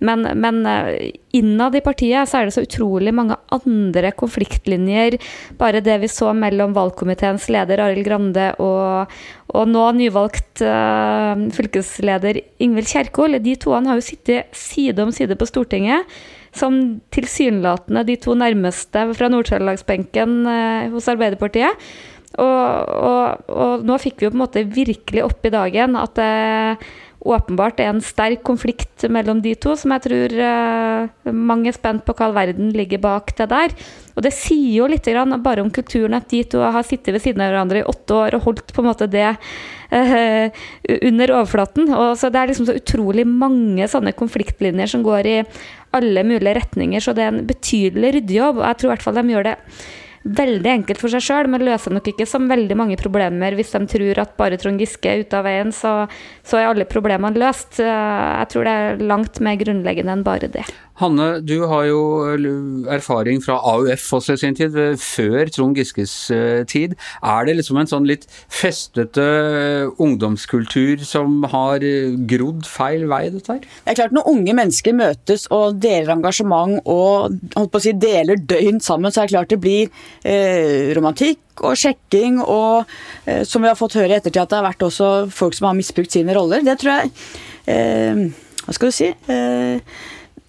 Men, 0.05 0.27
men 0.37 0.61
eh, 0.69 1.11
innad 1.37 1.75
i 1.77 1.83
partiet 1.83 2.29
så 2.29 2.39
er 2.39 2.47
det 2.47 2.55
så 2.55 2.65
utrolig 2.65 3.13
mange 3.15 3.37
andre 3.55 4.11
konfliktlinjer. 4.17 5.17
Bare 5.59 5.83
det 5.83 5.97
vi 6.03 6.11
så 6.11 6.31
mellom 6.37 6.75
valgkomiteens 6.77 7.47
leder 7.53 7.83
Arild 7.85 8.05
Grande 8.07 8.51
og, 8.61 9.15
og 9.55 9.71
nå 9.71 9.85
nyvalgt 9.97 10.63
uh, 10.65 11.33
fylkesleder 11.55 12.41
Ingvild 12.63 12.91
Kjerkol. 12.91 13.39
De 13.43 13.55
to 13.59 13.75
har 13.75 13.97
jo 13.97 14.05
sittet 14.05 14.53
side 14.55 15.01
om 15.03 15.11
side 15.15 15.37
på 15.39 15.49
Stortinget. 15.49 16.07
Som 16.51 16.99
tilsynelatende 17.15 18.03
de 18.03 18.17
to 18.19 18.33
nærmeste 18.35 19.05
fra 19.15 19.29
Nord-Trøndelagsbenken 19.31 20.41
uh, 20.47 20.89
hos 20.91 21.07
Arbeiderpartiet. 21.11 21.79
Og, 22.39 22.91
og, 22.95 23.47
og, 23.51 23.85
nå 23.87 23.97
fikk 23.99 24.21
vi 24.21 24.27
jo 24.27 24.33
på 24.33 24.37
en 24.39 24.45
måte 24.45 24.67
virkelig 24.71 25.23
opp 25.25 25.47
i 25.47 25.51
dagen 25.51 25.97
at 25.99 26.15
det 26.15 26.29
åpenbart 27.21 27.81
er 27.83 27.91
en 27.91 28.01
sterk 28.01 28.41
konflikt 28.45 29.03
mellom 29.13 29.43
de 29.43 29.53
to, 29.61 29.75
som 29.77 29.93
jeg 29.93 30.03
tror 30.07 30.33
uh, 30.41 31.33
mange 31.37 31.69
er 31.69 31.75
spent 31.75 32.01
på 32.07 32.15
hva 32.17 32.27
all 32.27 32.33
verden 32.33 32.71
ligger 32.73 33.01
bak 33.03 33.35
det 33.37 33.47
der. 33.51 33.75
Og 34.15 34.25
det 34.25 34.33
sier 34.33 34.79
jo 34.79 34.87
litt 34.89 35.05
grann 35.05 35.35
bare 35.43 35.61
om 35.61 35.69
kulturen 35.73 36.17
at 36.17 36.31
de 36.33 36.41
to 36.49 36.63
har 36.63 36.87
sittet 36.87 37.13
ved 37.13 37.23
siden 37.23 37.43
av 37.45 37.51
hverandre 37.51 37.83
i 37.83 37.85
åtte 37.93 38.17
år 38.17 38.39
og 38.39 38.47
holdt 38.47 38.73
på 38.73 38.81
en 38.81 38.89
måte 38.89 39.09
det 39.11 39.27
uh, 39.29 40.65
under 40.97 41.37
overflaten. 41.37 41.93
Og 41.93 42.17
så 42.17 42.33
Det 42.33 42.41
er 42.41 42.53
liksom 42.53 42.71
så 42.71 42.79
utrolig 42.79 43.27
mange 43.27 43.85
sånne 43.91 44.17
konfliktlinjer 44.17 44.89
som 44.89 45.05
går 45.05 45.29
i 45.29 45.39
alle 45.93 46.25
mulige 46.25 46.57
retninger, 46.57 47.03
så 47.03 47.13
det 47.13 47.27
er 47.27 47.35
en 47.35 47.45
betydelig 47.45 48.15
ryddejobb. 48.17 48.63
Og 48.63 48.65
jeg 48.65 48.79
tror 48.79 48.89
i 48.89 48.95
hvert 48.95 49.05
fall 49.05 49.19
de 49.19 49.29
gjør 49.35 49.51
det 49.51 49.57
veldig 50.23 50.69
enkelt 50.69 51.01
for 51.01 51.09
seg 51.13 51.23
sjøl, 51.25 51.49
men 51.49 51.63
løser 51.65 51.93
nok 51.95 52.11
ikke 52.11 52.27
som 52.29 52.49
veldig 52.51 52.77
mange 52.77 52.97
problemer 52.99 53.55
hvis 53.57 53.73
de 53.73 53.81
tror 53.89 54.21
at 54.21 54.35
bare 54.37 54.59
Trond 54.61 54.81
Giske 54.81 55.09
er 55.09 55.25
ute 55.25 55.39
av 55.39 55.47
veien, 55.47 55.73
så, 55.73 56.05
så 56.45 56.59
er 56.59 56.69
alle 56.69 56.85
problemene 56.89 57.41
løst. 57.41 57.79
Jeg 57.81 58.51
tror 58.53 58.67
det 58.67 58.75
er 58.77 59.01
langt 59.01 59.41
mer 59.41 59.57
grunnleggende 59.61 60.17
enn 60.17 60.25
bare 60.27 60.51
det. 60.51 60.67
Hanne, 61.01 61.27
du 61.41 61.63
har 61.69 61.87
jo 61.89 62.01
erfaring 62.91 63.41
fra 63.43 63.57
AUF 63.73 64.05
også 64.19 64.37
i 64.37 64.41
sin 64.43 64.57
tid, 64.57 64.77
før 65.01 65.49
Trond 65.53 65.77
Giskes 65.77 66.13
eh, 66.33 66.61
tid. 66.69 66.95
Er 67.25 67.47
det 67.47 67.57
liksom 67.57 67.79
en 67.81 67.89
sånn 67.89 68.07
litt 68.09 68.27
festete 68.51 69.25
ungdomskultur 70.01 71.01
som 71.07 71.41
har 71.51 71.83
grodd 72.29 72.67
feil 72.69 73.07
vei, 73.11 73.23
dette 73.33 73.57
her? 73.57 73.65
Det 73.65 73.93
er 73.93 73.99
klart 74.03 74.15
Når 74.15 74.29
unge 74.31 74.57
mennesker 74.61 74.97
møtes 74.97 75.47
og 75.53 75.81
deler 75.81 76.13
engasjement 76.15 76.79
og 76.85 77.37
holdt 77.55 77.73
på 77.73 77.81
å 77.81 77.83
si, 77.83 77.95
deler 77.97 78.39
døgn 78.39 78.81
sammen, 78.83 79.11
så 79.11 79.23
er 79.23 79.29
det 79.29 79.35
klart 79.35 79.53
det 79.53 79.61
blir 79.63 79.89
eh, 80.23 80.91
romantikk 80.97 81.65
og 81.65 81.77
sjekking, 81.77 82.39
og 82.41 82.87
eh, 83.25 83.43
som 83.47 83.63
vi 83.63 83.69
har 83.71 83.79
fått 83.79 83.97
høre 83.99 84.15
i 84.15 84.17
ettertid, 84.19 84.41
at 84.43 84.53
det 84.53 84.59
har 84.59 84.69
vært 84.69 84.87
også 84.87 85.11
folk 85.33 85.57
som 85.57 85.69
har 85.69 85.77
misbrukt 85.77 86.13
sine 86.13 86.35
roller. 86.37 86.63
Det 86.65 86.77
tror 86.81 86.93
jeg 86.97 87.13
eh, 87.73 88.25
Hva 88.65 88.77
skal 88.77 88.91
du 88.91 88.95
si? 88.95 89.11
Eh, 89.33 90.01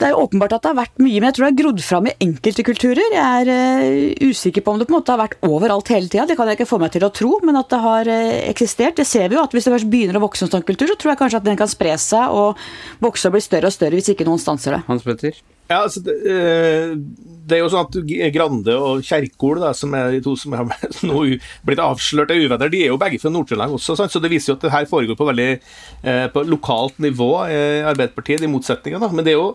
det 0.03 0.09
er 0.09 0.17
jo 0.17 0.25
åpenbart 0.25 0.57
at 0.57 0.65
det 0.65 0.71
har 0.73 0.79
vært 0.81 0.99
mye, 0.99 1.21
men 1.21 1.29
jeg 1.29 1.37
tror 1.37 1.45
det 1.45 1.51
har 1.53 1.59
grodd 1.61 1.83
fram 1.87 2.09
i 2.11 2.15
enkelte 2.25 2.65
kulturer. 2.67 3.15
Jeg 3.15 3.45
er 3.45 3.51
uh, 3.53 4.31
usikker 4.33 4.65
på 4.67 4.75
om 4.75 4.81
det 4.81 4.89
på 4.89 4.97
en 4.97 4.99
måte 4.99 5.15
har 5.15 5.21
vært 5.21 5.37
overalt 5.47 5.93
hele 5.95 6.11
tida, 6.11 6.27
det 6.27 6.37
kan 6.39 6.51
jeg 6.51 6.59
ikke 6.59 6.71
få 6.73 6.81
meg 6.83 6.91
til 6.97 7.07
å 7.07 7.13
tro, 7.15 7.37
men 7.47 7.61
at 7.61 7.71
det 7.71 7.81
har 7.85 8.11
uh, 8.11 8.35
eksistert. 8.51 8.99
Det 8.99 9.07
ser 9.07 9.31
vi 9.31 9.39
jo 9.39 9.45
at 9.45 9.55
hvis 9.55 9.69
det 9.69 9.77
først 9.77 9.91
begynner 9.93 10.19
å 10.19 10.25
vokse 10.25 10.49
en 10.49 10.51
sånn 10.57 10.67
kultur, 10.67 10.91
så 10.91 10.99
tror 10.99 11.15
jeg 11.15 11.23
kanskje 11.23 11.43
at 11.43 11.47
den 11.47 11.61
kan 11.61 11.71
spre 11.71 11.95
seg 12.03 12.35
og 12.35 12.59
vokse 13.05 13.31
og 13.31 13.37
bli 13.37 13.45
større 13.47 13.71
og 13.71 13.77
større 13.77 14.01
hvis 14.01 14.11
ikke 14.17 14.27
noen 14.27 14.43
stanser 14.43 14.79
det. 14.79 14.83
Hans 14.91 15.07
Petter? 15.07 15.39
Ja, 15.71 15.85
altså, 15.85 16.03
det, 16.05 16.17
uh, 16.27 16.97
det, 17.47 17.57
er 17.57 17.63
jo 17.63 17.71
sånn 17.73 17.87
at 17.87 17.97
Grande 18.35 18.75
og 18.77 19.05
Kjerkol, 19.07 19.63
da, 19.63 19.71
som 19.77 19.95
er 19.97 20.13
de 20.17 20.21
to 20.25 20.35
som 20.37 20.55
har 20.59 20.69
blitt 20.69 21.83
avslørt 21.83 22.35
av 22.35 22.43
uvenner, 22.43 22.73
de 22.73 22.85
er 22.85 22.93
jo 22.93 23.01
begge 23.01 23.21
fra 23.23 23.33
Nord-Trøndelag 23.33 23.79
også, 23.79 23.97
sant? 23.99 24.13
så 24.13 24.21
det 24.23 24.33
viser 24.33 24.53
jo 24.53 24.59
at 24.59 24.67
det 24.67 24.75
her 24.75 24.91
foregår 24.91 25.19
på 25.19 25.31
veldig 25.31 25.51
på 26.35 26.45
lokalt 26.51 26.99
nivå 27.03 27.31
i 27.47 27.59
Arbeiderpartiet, 27.87 28.43
de 28.43 28.51
motsetningene. 28.51 29.11
Men 29.15 29.25
det 29.27 29.33
er 29.33 29.39
jo 29.39 29.53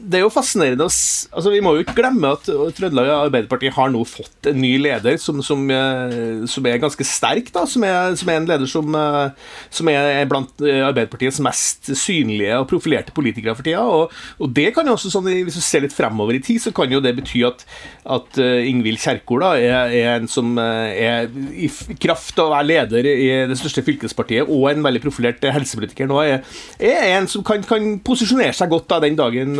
det 0.00 0.18
er 0.18 0.24
jo 0.24 0.32
fascinerende 0.32 0.86
altså 0.86 1.52
Vi 1.52 1.60
må 1.64 1.74
jo 1.74 1.84
ikke 1.84 1.96
glemme 1.98 2.32
at 2.34 2.46
Trøndelag 2.46 3.10
Arbeiderparti 3.14 3.70
har 3.74 3.90
nå 3.92 4.02
fått 4.08 4.48
en 4.50 4.58
ny 4.60 4.72
leder 4.80 5.18
som, 5.20 5.40
som, 5.44 5.62
eh, 5.70 6.44
som 6.50 6.66
er 6.66 6.80
ganske 6.82 7.04
sterk. 7.06 7.50
da, 7.54 7.64
Som 7.68 7.84
er, 7.86 8.14
som 8.18 8.30
er 8.30 8.40
en 8.40 8.48
leder 8.48 8.70
som, 8.70 8.94
eh, 8.94 9.90
er 9.90 10.30
blant 10.30 10.60
Arbeiderpartiets 10.60 11.40
mest 11.44 11.90
synlige 11.98 12.58
og 12.58 12.68
profilerte 12.70 13.14
politikere 13.16 13.54
for 13.56 13.66
tida. 13.66 13.82
Og, 13.84 14.14
og 14.38 14.54
det 14.54 14.70
kan 14.74 14.86
jo 14.86 14.96
også, 14.96 15.12
sånn, 15.12 15.28
Hvis 15.44 15.58
du 15.58 15.64
ser 15.64 15.84
litt 15.84 15.96
fremover 15.96 16.34
i 16.34 16.42
tid, 16.42 16.60
så 16.62 16.74
kan 16.74 16.90
jo 16.90 17.00
det 17.00 17.14
bety 17.16 17.44
at, 17.46 17.64
at 18.06 18.40
Ingvild 18.40 19.00
Kjerkol 19.00 19.44
da, 19.44 19.52
er, 19.56 19.94
er, 19.94 20.10
en 20.16 20.28
som 20.30 20.58
er 20.58 21.28
i 21.54 21.70
kraft 22.00 22.38
av 22.38 22.50
å 22.50 22.54
være 22.54 22.68
leder 22.68 23.06
i 23.10 23.28
det 23.48 23.58
største 23.58 23.84
fylkespartiet 23.86 24.48
og 24.50 24.70
en 24.70 24.84
veldig 24.84 25.02
profilert 25.02 25.44
helsepolitiker 25.44 26.08
nå, 26.10 26.20
er, 26.24 26.42
er 26.78 27.16
en 27.16 27.28
som 27.30 27.44
kan, 27.46 27.62
kan 27.66 27.92
posisjonere 28.04 28.54
seg 28.56 28.70
godt 28.72 28.88
da 28.90 29.00
den 29.04 29.18
dagen 29.18 29.56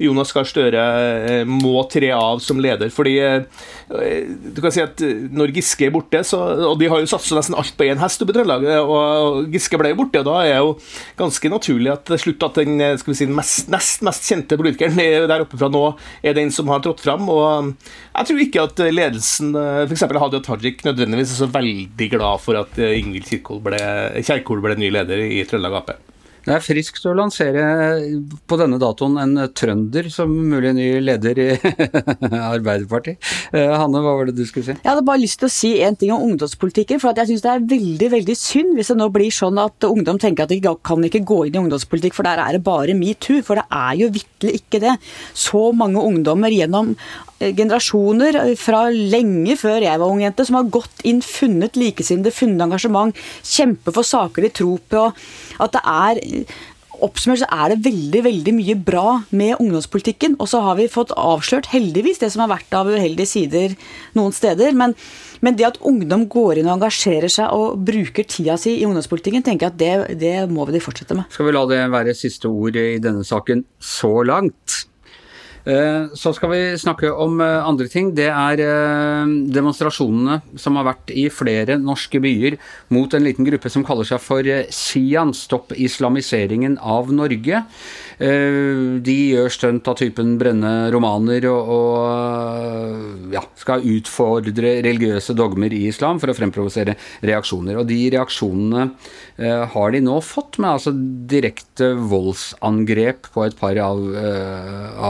Jonas 0.00 0.32
Gahr 0.34 0.48
Støre 0.48 0.84
eh, 1.30 1.42
må 1.48 1.84
tre 1.90 2.10
av 2.16 2.40
som 2.44 2.60
leder. 2.62 2.90
Fordi 2.92 3.16
eh, 3.22 3.44
du 4.54 4.60
kan 4.62 4.74
si 4.74 4.82
at 4.84 5.02
eh, 5.04 5.26
når 5.32 5.54
Giske 5.56 5.88
er 5.88 5.94
borte, 5.94 6.22
så, 6.26 6.40
og 6.70 6.78
de 6.80 6.90
har 6.90 7.02
jo 7.02 7.10
satsa 7.10 7.38
nesten 7.38 7.56
alt 7.58 7.74
på 7.78 7.88
én 7.88 8.00
hest 8.00 8.22
oppe 8.22 8.34
i 8.34 8.38
Trøndelag, 8.38 8.66
og 8.84 9.50
Giske 9.52 9.80
ble 9.80 9.92
borte, 9.98 10.22
og 10.22 10.28
da 10.28 10.36
er 10.46 10.60
jo 10.60 10.74
ganske 11.18 11.52
naturlig 11.52 11.92
at 11.94 12.06
til 12.10 12.22
slutt 12.24 12.46
at 12.48 12.60
den 12.62 12.84
skal 13.00 13.12
vi 13.12 13.18
si, 13.20 13.28
mest, 13.30 13.70
nest 13.72 14.04
mest 14.06 14.28
kjente 14.28 14.58
politikeren 14.60 14.98
der 15.30 15.44
oppe 15.44 15.60
fra 15.60 15.70
nå 15.72 15.84
er 16.24 16.36
den 16.36 16.52
som 16.54 16.70
har 16.72 16.82
trådt 16.84 17.04
fram. 17.04 17.28
og 17.30 17.72
Jeg 18.14 18.30
tror 18.30 18.44
ikke 18.44 18.66
at 18.68 18.84
ledelsen, 18.90 19.54
f.eks. 19.86 20.06
Hadia 20.20 20.44
Tajik, 20.44 20.84
nødvendigvis 20.86 21.34
er 21.34 21.42
så 21.44 21.50
veldig 21.50 22.12
glad 22.12 22.44
for 22.44 22.60
at 22.60 22.78
Ingvild 22.90 23.28
Kjerkol 23.30 23.62
ble, 23.64 23.82
ble 24.66 24.80
ny 24.80 24.94
leder 24.94 25.26
i 25.26 25.44
Trøndelag 25.48 25.82
Ap. 25.82 26.09
Det 26.50 26.56
er 26.56 26.64
friskt 26.64 27.04
å 27.06 27.12
lansere 27.14 27.64
på 28.50 28.56
denne 28.58 28.80
datoen 28.82 29.20
en 29.22 29.38
trønder 29.54 30.08
som 30.10 30.32
mulig 30.34 30.72
ny 30.74 30.86
leder 30.98 31.38
i 31.38 31.46
Arbeiderpartiet. 32.56 33.20
Eh, 33.54 33.70
Hanne, 33.70 34.00
hva 34.02 34.16
var 34.18 34.26
det 34.26 34.34
du 34.34 34.42
skulle 34.48 34.66
si? 34.66 34.74
Jeg 34.74 34.88
hadde 34.88 35.04
bare 35.06 35.22
lyst 35.22 35.38
til 35.38 35.46
å 35.46 35.52
si 35.54 35.70
en 35.86 35.94
ting 36.00 36.10
om 36.10 36.24
ungdomspolitikken. 36.26 36.98
For 36.98 37.14
jeg 37.14 37.30
syns 37.30 37.44
det 37.44 37.52
er 37.52 37.68
veldig 37.70 38.08
veldig 38.16 38.36
synd 38.40 38.74
hvis 38.74 38.90
det 38.90 38.98
nå 38.98 39.06
blir 39.14 39.30
sånn 39.30 39.62
at 39.62 39.86
ungdom 39.86 40.18
tenker 40.18 40.48
at 40.48 40.50
de 40.50 40.58
kan 40.58 41.06
ikke 41.06 41.22
gå 41.22 41.38
inn 41.46 41.54
i 41.54 41.62
ungdomspolitikk, 41.62 42.18
for 42.18 42.26
der 42.26 42.42
er 42.42 42.58
det 42.58 42.64
bare 42.66 42.98
metoo. 42.98 43.44
For 43.46 43.62
det 43.62 43.68
er 43.70 44.00
jo 44.02 44.10
vitterlig 44.18 44.64
ikke 44.64 44.82
det. 44.82 44.96
Så 45.38 45.68
mange 45.70 46.02
ungdommer 46.02 46.50
gjennom 46.50 46.96
eh, 47.38 47.54
generasjoner 47.54 48.40
eh, 48.42 48.56
fra 48.58 48.88
lenge 48.90 49.54
før 49.60 49.86
jeg 49.86 50.02
var 50.02 50.10
ung 50.10 50.24
jente, 50.26 50.48
som 50.50 50.58
har 50.58 50.74
gått 50.80 51.06
inn, 51.06 51.22
funnet 51.22 51.78
likesinnede, 51.78 52.34
funnet 52.34 52.66
engasjement, 52.66 53.22
kjempe 53.46 53.94
for 53.94 54.02
saker 54.02 54.48
de 54.48 54.54
tror 54.64 54.82
på. 54.90 55.06
At 55.62 55.78
det 55.78 55.86
er 55.86 56.24
Oppsummert 57.00 57.40
så 57.40 57.46
er 57.48 57.72
det 57.72 57.84
veldig 57.86 58.20
veldig 58.26 58.52
mye 58.52 58.74
bra 58.76 59.04
med 59.32 59.60
ungdomspolitikken. 59.62 60.34
Og 60.42 60.50
så 60.50 60.60
har 60.64 60.76
vi 60.76 60.88
fått 60.90 61.14
avslørt, 61.16 61.70
heldigvis, 61.72 62.20
det 62.20 62.28
som 62.34 62.42
har 62.44 62.50
vært 62.52 62.76
av 62.76 62.90
uheldige 62.92 63.30
sider 63.30 63.76
noen 64.18 64.34
steder. 64.36 64.76
Men, 64.76 64.92
men 65.40 65.56
det 65.56 65.68
at 65.70 65.80
ungdom 65.86 66.26
går 66.30 66.60
inn 66.60 66.68
og 66.68 66.76
engasjerer 66.76 67.32
seg 67.32 67.56
og 67.56 67.80
bruker 67.88 68.28
tida 68.28 68.58
si 68.60 68.76
i 68.76 68.84
ungdomspolitikken, 68.88 69.46
tenker 69.46 69.70
jeg 69.70 69.72
at 69.72 69.80
det, 69.80 70.20
det 70.20 70.36
må 70.52 70.68
vi 70.68 70.82
fortsette 70.84 71.16
med. 71.16 71.30
Skal 71.32 71.48
vi 71.48 71.56
la 71.56 71.64
det 71.72 71.80
være 71.94 72.16
siste 72.18 72.52
ord 72.52 72.76
i 72.76 73.00
denne 73.00 73.24
saken 73.24 73.64
så 73.80 74.12
langt? 74.28 74.82
Eh, 75.68 76.06
så 76.16 76.32
skal 76.32 76.52
vi 76.54 76.60
snakke 76.80 77.10
om 77.12 77.40
eh, 77.44 77.66
andre 77.66 77.88
ting. 77.92 78.12
Det 78.16 78.28
er 78.32 78.62
eh, 78.64 79.32
demonstrasjonene 79.52 80.40
som 80.60 80.78
har 80.80 80.88
vært 80.88 81.12
i 81.12 81.26
flere 81.32 81.76
norske 81.80 82.20
byer 82.22 82.56
mot 82.94 83.12
en 83.14 83.26
liten 83.26 83.48
gruppe 83.48 83.72
som 83.72 83.84
kaller 83.86 84.08
seg 84.08 84.22
for 84.24 84.46
Sian, 84.72 85.34
stopp 85.36 85.74
islamiseringen 85.76 86.78
av 86.80 87.12
Norge. 87.12 87.64
De 88.20 89.14
gjør 89.16 89.48
stunt 89.48 89.86
av 89.88 89.96
typen 89.96 90.34
brenne 90.40 90.90
romaner 90.92 91.46
og, 91.48 91.70
og 91.72 93.32
ja, 93.32 93.40
skal 93.56 93.86
utfordre 93.88 94.74
religiøse 94.84 95.32
dogmer 95.38 95.72
i 95.72 95.86
islam 95.88 96.20
for 96.20 96.28
å 96.28 96.36
fremprovosere 96.36 96.98
reaksjoner. 97.24 97.80
Og 97.80 97.88
de 97.88 98.00
reaksjonene 98.12 98.90
har 99.72 99.94
de 99.94 100.02
nå 100.04 100.18
fått 100.20 100.60
med 100.60 100.74
altså 100.74 100.92
direkte 101.32 101.94
voldsangrep 101.96 103.30
på 103.32 103.46
et 103.46 103.56
par 103.56 103.80
av, 103.86 104.04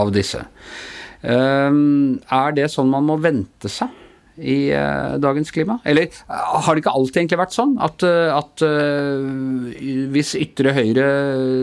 av 0.00 0.14
disse. 0.14 0.44
Er 1.26 2.54
det 2.56 2.70
sånn 2.70 2.94
man 2.94 3.10
må 3.10 3.18
vente 3.20 3.72
seg? 3.72 3.99
I 4.40 4.58
uh, 4.72 5.16
dagens 5.22 5.52
klima? 5.54 5.78
Eller 5.84 6.08
uh, 6.28 6.58
har 6.64 6.74
det 6.74 6.84
ikke 6.84 6.94
alltid 6.96 7.22
egentlig 7.22 7.40
vært 7.42 7.56
sånn 7.56 7.76
at, 7.82 8.06
uh, 8.06 8.38
at 8.38 8.64
hvis 10.14 10.34
ytre 10.40 10.74
høyre 10.76 11.06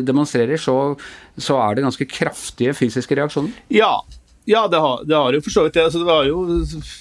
demonstrerer, 0.08 0.62
så, 0.62 0.96
så, 1.36 1.60
er 1.64 1.78
det 1.78 1.88
ganske 1.88 2.10
kraftige 2.12 2.76
fysiske 2.78 3.18
reaksjoner? 3.18 3.54
Ja, 3.74 3.98
ja, 4.48 4.62
det 4.72 4.80
har, 4.80 5.02
det 5.04 5.16
har, 5.16 5.36
jo 5.36 5.42
for 5.44 5.52
så 5.52 5.64
vidt. 5.66 5.76
Altså, 5.82 6.00
det 6.00 6.08
var 6.08 6.24
jo, 6.24 6.38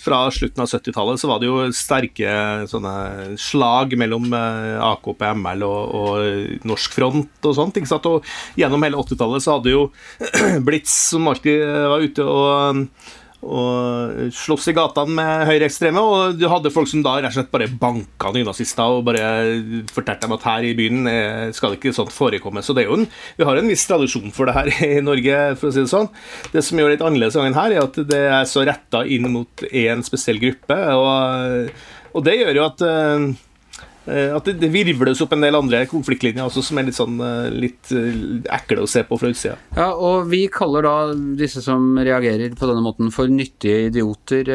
fra 0.02 0.24
slutten 0.34 0.64
av 0.64 0.66
70-tallet 0.66 1.20
så 1.22 1.28
var 1.30 1.38
det 1.38 1.46
jo 1.46 1.60
sterke 1.78 2.32
sånne 2.66 2.94
slag 3.38 3.94
mellom 4.00 4.26
eh, 4.34 4.80
AKP, 4.82 5.22
ML 5.38 5.62
og, 5.62 5.92
og 5.94 6.64
Norsk 6.66 6.96
Front 6.98 7.46
og 7.46 7.54
sånt. 7.54 7.78
ikke 7.78 7.92
sant? 7.92 8.08
Og 8.10 8.26
gjennom 8.58 8.82
hele 8.82 8.98
80-tallet 8.98 9.46
så 9.46 9.54
hadde 9.60 9.76
jo 9.76 9.84
Blitz, 10.66 10.96
som 11.12 11.30
alltid 11.30 11.62
var 11.94 12.02
ute 12.02 12.26
og 12.26 12.82
og 13.44 14.32
slåss 14.34 14.70
i 14.72 14.74
gatene 14.76 15.16
med 15.18 15.44
høyreekstreme. 15.50 16.00
Og 16.02 16.38
du 16.40 16.46
hadde 16.50 16.72
folk 16.74 16.90
som 16.90 17.04
da 17.04 17.18
rett 17.18 17.34
og 17.34 17.36
slett 17.36 17.52
bare 17.52 17.68
banka 17.68 18.32
nynazister 18.34 18.96
og 18.98 19.04
bare 19.08 19.26
fortalte 19.92 20.26
dem 20.26 20.36
at 20.38 20.48
her 20.48 20.66
i 20.66 20.74
byen 20.78 21.10
skal 21.54 21.74
det 21.74 21.80
ikke 21.80 21.94
sånt 21.96 22.14
forekomme. 22.14 22.64
Så 22.64 22.74
det 22.74 22.86
er 22.86 22.90
jo 22.90 23.00
en, 23.02 23.06
vi 23.36 23.46
har 23.46 23.60
en 23.60 23.70
viss 23.70 23.86
tradisjon 23.86 24.32
for 24.34 24.48
det 24.48 24.56
her 24.56 24.72
i 24.88 25.04
Norge, 25.04 25.42
for 25.60 25.70
å 25.70 25.76
si 25.76 25.84
det 25.84 25.92
sånn. 25.92 26.08
Det 26.54 26.64
som 26.64 26.80
gjør 26.80 26.90
det 26.90 26.96
litt 26.96 27.06
annerledes 27.10 27.38
gangen 27.38 27.58
her, 27.58 27.76
er 27.76 27.84
at 27.84 28.00
det 28.08 28.24
er 28.40 28.50
så 28.50 28.64
retta 28.66 29.04
inn 29.04 29.28
mot 29.32 29.66
én 29.68 30.04
spesiell 30.06 30.40
gruppe. 30.42 30.80
Og, 30.96 31.70
og 32.16 32.26
det 32.26 32.40
gjør 32.40 32.62
jo 32.62 32.66
at 32.70 32.86
Eh, 32.86 33.32
at 34.06 34.46
det, 34.46 34.56
det 34.62 34.70
virvles 34.72 35.20
opp 35.24 35.34
en 35.34 35.44
del 35.44 35.58
andre 35.58 35.82
konfliktlinjer 35.90 36.46
også, 36.46 36.62
som 36.68 36.78
er 36.78 36.88
litt 36.88 36.98
sånn 36.98 37.18
eh, 37.22 37.50
litt 37.50 37.92
eh, 37.94 38.40
ekle 38.56 38.84
å 38.84 38.90
se 38.90 39.02
på 39.06 39.18
fra 39.20 39.30
utsida. 39.32 39.56
Ja, 39.76 39.90
og 39.92 40.30
vi 40.30 40.44
kaller 40.52 40.86
da 40.86 40.96
disse 41.38 41.62
som 41.64 41.94
reagerer 41.98 42.54
på 42.56 42.70
denne 42.70 42.84
måten 42.84 43.12
for 43.14 43.30
nyttige 43.30 43.88
idioter 43.90 44.50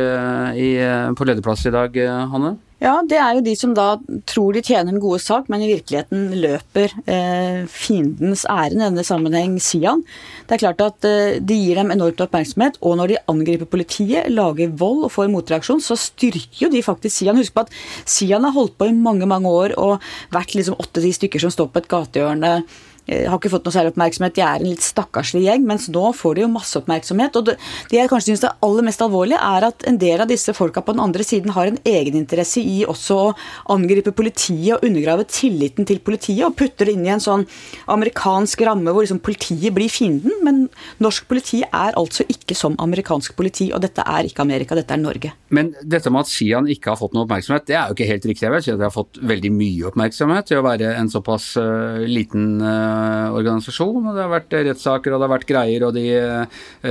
i, 0.55 0.69
på 1.17 1.27
lederplass 1.27 1.65
i 1.67 1.73
dag, 1.75 1.97
Hanne? 2.31 2.55
Ja, 2.81 2.95
det 3.05 3.19
er 3.21 3.35
jo 3.37 3.43
de 3.45 3.51
som 3.53 3.75
da 3.77 3.91
tror 4.25 4.55
de 4.57 4.63
tjener 4.65 4.89
en 4.89 5.01
gode 5.03 5.19
sak, 5.21 5.51
men 5.53 5.61
i 5.61 5.69
virkeligheten 5.69 6.31
løper 6.41 6.95
eh, 7.05 7.61
fiendens 7.69 8.41
ærend, 8.49 8.79
i 8.79 8.87
denne 8.87 9.05
sammenheng 9.05 9.59
Sian. 9.61 10.01
Det 10.49 10.57
er 10.57 10.63
klart 10.63 10.81
at 10.81 11.05
eh, 11.05 11.37
de 11.37 11.59
gir 11.59 11.77
dem 11.77 11.93
enormt 11.93 12.23
oppmerksomhet, 12.25 12.79
og 12.81 12.97
når 12.97 13.13
de 13.13 13.21
angriper 13.29 13.69
politiet, 13.69 14.31
lager 14.33 14.73
vold 14.81 15.05
og 15.05 15.13
får 15.13 15.29
motreaksjon, 15.29 15.83
så 15.85 15.93
styrker 15.93 16.65
jo 16.65 16.71
de 16.73 16.81
faktisk 16.81 17.19
Sian. 17.19 17.37
Husk 17.37 17.53
på 17.53 17.67
at 17.67 17.75
Sian 18.09 18.49
har 18.49 18.57
holdt 18.57 18.79
på 18.81 18.89
i 18.89 18.97
mange, 18.97 19.29
mange 19.29 19.53
år 19.61 19.77
og 19.77 20.13
vært 20.33 20.57
liksom 20.57 20.81
åtte-ti 20.81 21.13
stykker 21.19 21.45
som 21.45 21.53
står 21.53 21.69
på 21.69 21.83
et 21.83 21.91
gatehjørne 21.93 22.55
Eh, 22.55 22.81
har 23.09 23.39
ikke 23.39 23.49
fått 23.51 23.65
noe 23.65 23.73
særlig 23.73 23.91
oppmerksomhet. 23.95 24.35
De 24.37 24.43
er 24.45 24.61
en 24.61 24.69
litt 24.69 24.83
stakkarslig 24.85 25.43
gjeng, 25.47 25.65
mens 25.67 25.87
nå 25.91 26.03
får 26.15 26.37
de 26.37 26.43
jo 26.43 26.51
masse 26.53 26.77
oppmerksomhet. 26.77 27.37
Og 27.39 27.47
det, 27.49 27.55
jeg 27.91 28.09
kanskje 28.11 28.31
synes 28.31 28.45
er 28.47 28.59
aller 28.67 28.85
mest 28.85 29.01
alvorlige, 29.03 29.41
er 29.41 29.67
at 29.67 29.85
en 29.89 29.97
del 30.01 30.21
av 30.23 30.29
disse 30.29 30.53
folka 30.55 30.83
på 30.85 30.95
den 30.95 31.03
andre 31.03 31.25
siden 31.25 31.55
har 31.55 31.71
en 31.71 31.79
egeninteresse 31.87 32.61
i 32.61 32.83
også 32.89 33.17
å 33.17 33.31
angripe 33.73 34.13
politiet 34.15 34.75
og 34.77 34.85
undergrave 34.87 35.25
tilliten 35.29 35.87
til 35.89 36.01
politiet, 36.05 36.43
og 36.47 36.55
putter 36.59 36.87
det 36.87 36.95
inn 36.95 37.07
i 37.07 37.13
en 37.15 37.23
sånn 37.23 37.47
amerikansk 37.91 38.63
ramme 38.67 38.93
hvor 38.93 39.05
liksom 39.05 39.21
politiet 39.23 39.75
blir 39.75 39.91
fienden. 39.91 40.37
Men 40.45 40.63
norsk 41.03 41.27
politi 41.31 41.63
er 41.65 41.97
altså 41.99 42.27
ikke 42.31 42.57
som 42.57 42.77
amerikansk 42.81 43.35
politi, 43.37 43.71
og 43.73 43.81
dette 43.83 44.05
er 44.05 44.29
ikke 44.29 44.45
Amerika, 44.45 44.77
dette 44.77 44.95
er 44.95 45.01
Norge. 45.01 45.33
Men 45.51 45.73
dette 45.81 46.13
med 46.13 46.23
at 46.23 46.31
Sian 46.31 46.69
ikke 46.71 46.93
har 46.93 47.01
fått 47.01 47.17
noe 47.17 47.25
oppmerksomhet, 47.25 47.67
det 47.67 47.75
er 47.79 47.89
jo 47.89 47.97
ikke 47.97 48.09
helt 48.13 48.29
riktig. 48.29 48.45
Jeg 48.45 48.55
vil 48.55 48.65
si 48.65 48.73
at 48.73 48.79
de 48.79 48.87
har 48.87 48.93
fått 48.93 49.19
veldig 49.33 49.51
mye 49.57 49.89
oppmerksomhet 49.91 50.47
til 50.51 50.61
å 50.61 50.65
være 50.65 50.93
en 50.95 51.11
såpass 51.11 51.51
uh, 51.59 51.99
liten 52.07 52.61
uh, 52.63 53.00
organisasjon. 53.31 54.05
og 54.05 54.15
Det 54.15 54.23
har 54.25 54.33
vært 54.35 54.57
rettssaker 54.71 55.13
og 55.13 55.19
det 55.19 55.27
har 55.27 55.35
vært 55.37 55.51
greier, 55.51 55.81
og 55.87 55.93
de 55.97 56.05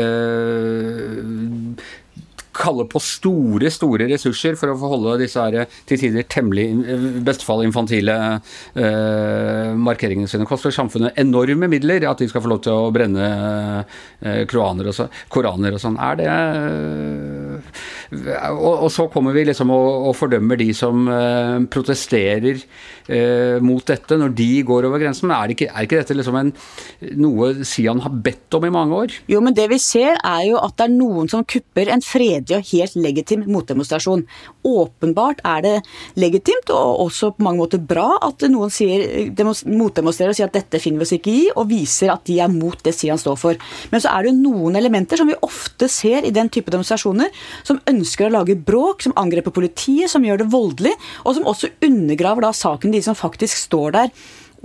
øh, 0.01 1.19
kaller 2.61 2.87
på 2.91 3.01
store 3.03 3.71
store 3.73 4.09
ressurser 4.11 4.57
for 4.59 4.73
å 4.73 4.79
få 4.79 4.91
holde 4.93 5.19
disse 5.23 5.41
her, 5.41 5.69
til 5.89 6.01
tider 6.01 6.27
temmelig, 6.31 6.67
i 6.71 7.23
beste 7.27 7.47
fall 7.47 7.65
infantile 7.67 8.17
eh, 8.75 9.71
markeringene 9.79 10.31
sine. 10.31 10.49
Koster 10.49 10.75
samfunnet 10.75 11.19
enorme 11.21 11.71
midler 11.71 12.09
at 12.11 12.21
de 12.21 12.29
skal 12.31 12.45
få 12.45 12.53
lov 12.53 12.63
til 12.67 12.77
å 12.77 12.91
brenne 12.95 13.31
eh, 14.21 14.43
koraner 14.51 14.91
og 14.91 15.83
sånn. 15.83 16.01
Er 16.01 16.21
det 16.21 16.31
og, 18.11 18.73
og, 18.75 18.89
så 18.91 19.07
kommer 19.13 19.35
vi 19.37 19.45
liksom 19.47 19.71
og, 19.71 20.09
og 20.11 20.17
fordømmer 20.19 20.59
de 20.59 20.73
som 20.75 21.07
uh, 21.07 21.63
protesterer 21.71 22.59
uh, 22.59 23.59
mot 23.63 23.85
dette 23.87 24.19
når 24.19 24.35
de 24.35 24.49
går 24.67 24.89
over 24.89 25.03
grensen. 25.03 25.29
Men 25.29 25.37
er 25.37 25.55
ikke, 25.55 25.69
er 25.71 25.87
ikke 25.87 26.01
dette 26.01 26.17
liksom 26.19 26.39
en, 26.41 26.51
noe 27.21 27.53
Sian 27.67 28.03
har 28.03 28.17
bedt 28.25 28.59
om 28.59 28.67
i 28.67 28.73
mange 28.75 28.99
år? 29.05 29.15
Jo, 29.31 29.43
men 29.45 29.55
det 29.55 29.69
vi 29.71 29.79
ser 29.83 30.19
er 30.19 30.43
jo 30.49 30.59
at 30.59 30.75
det 30.81 30.89
er 30.89 30.97
noen 30.97 31.31
som 31.31 31.47
kupper 31.47 31.93
en 31.95 32.03
fredelig 32.03 32.59
og 32.59 32.73
helt 32.73 32.99
legitim 32.99 33.47
motdemonstrasjon. 33.51 34.27
Åpenbart 34.67 35.45
er 35.47 35.65
det 35.67 35.77
legitimt 36.19 36.75
og 36.75 37.05
også 37.07 37.33
på 37.37 37.47
mange 37.47 37.63
måter 37.63 37.83
bra 37.83 38.09
at 38.27 38.43
noen 38.51 38.75
sier, 38.75 39.31
motdemonstrerer 39.71 40.35
og 40.35 40.41
sier 40.41 40.51
at 40.51 40.59
dette 40.59 40.83
finner 40.83 41.05
vi 41.05 41.07
oss 41.07 41.15
ikke 41.15 41.37
i, 41.37 41.47
og 41.55 41.71
viser 41.71 42.11
at 42.11 42.27
de 42.27 42.41
er 42.43 42.51
mot 42.51 42.79
det 42.83 42.97
Sian 42.97 43.21
står 43.21 43.39
for. 43.39 43.71
Men 43.95 44.03
så 44.03 44.11
er 44.11 44.27
det 44.27 44.33
jo 44.33 44.43
noen 44.43 44.79
elementer 44.81 45.21
som 45.21 45.31
vi 45.31 45.39
ofte 45.47 45.87
ser 45.91 46.27
i 46.27 46.35
den 46.35 46.51
type 46.51 46.73
demonstrasjoner, 46.75 47.31
som 47.63 47.79
ønsker 47.87 48.00
å 48.05 48.35
lage 48.35 48.59
bråk, 48.59 49.07
som 49.07 49.17
angreper 49.21 49.55
politiet, 49.55 50.11
som 50.13 50.25
gjør 50.25 50.45
det 50.45 50.51
voldelig, 50.53 50.95
og 51.25 51.37
som 51.37 51.49
også 51.51 51.73
undergraver 51.87 52.47
da 52.47 52.53
saken 52.57 52.95
de 52.95 53.03
som 53.05 53.19
faktisk 53.19 53.59
står 53.69 53.99
der 53.99 54.15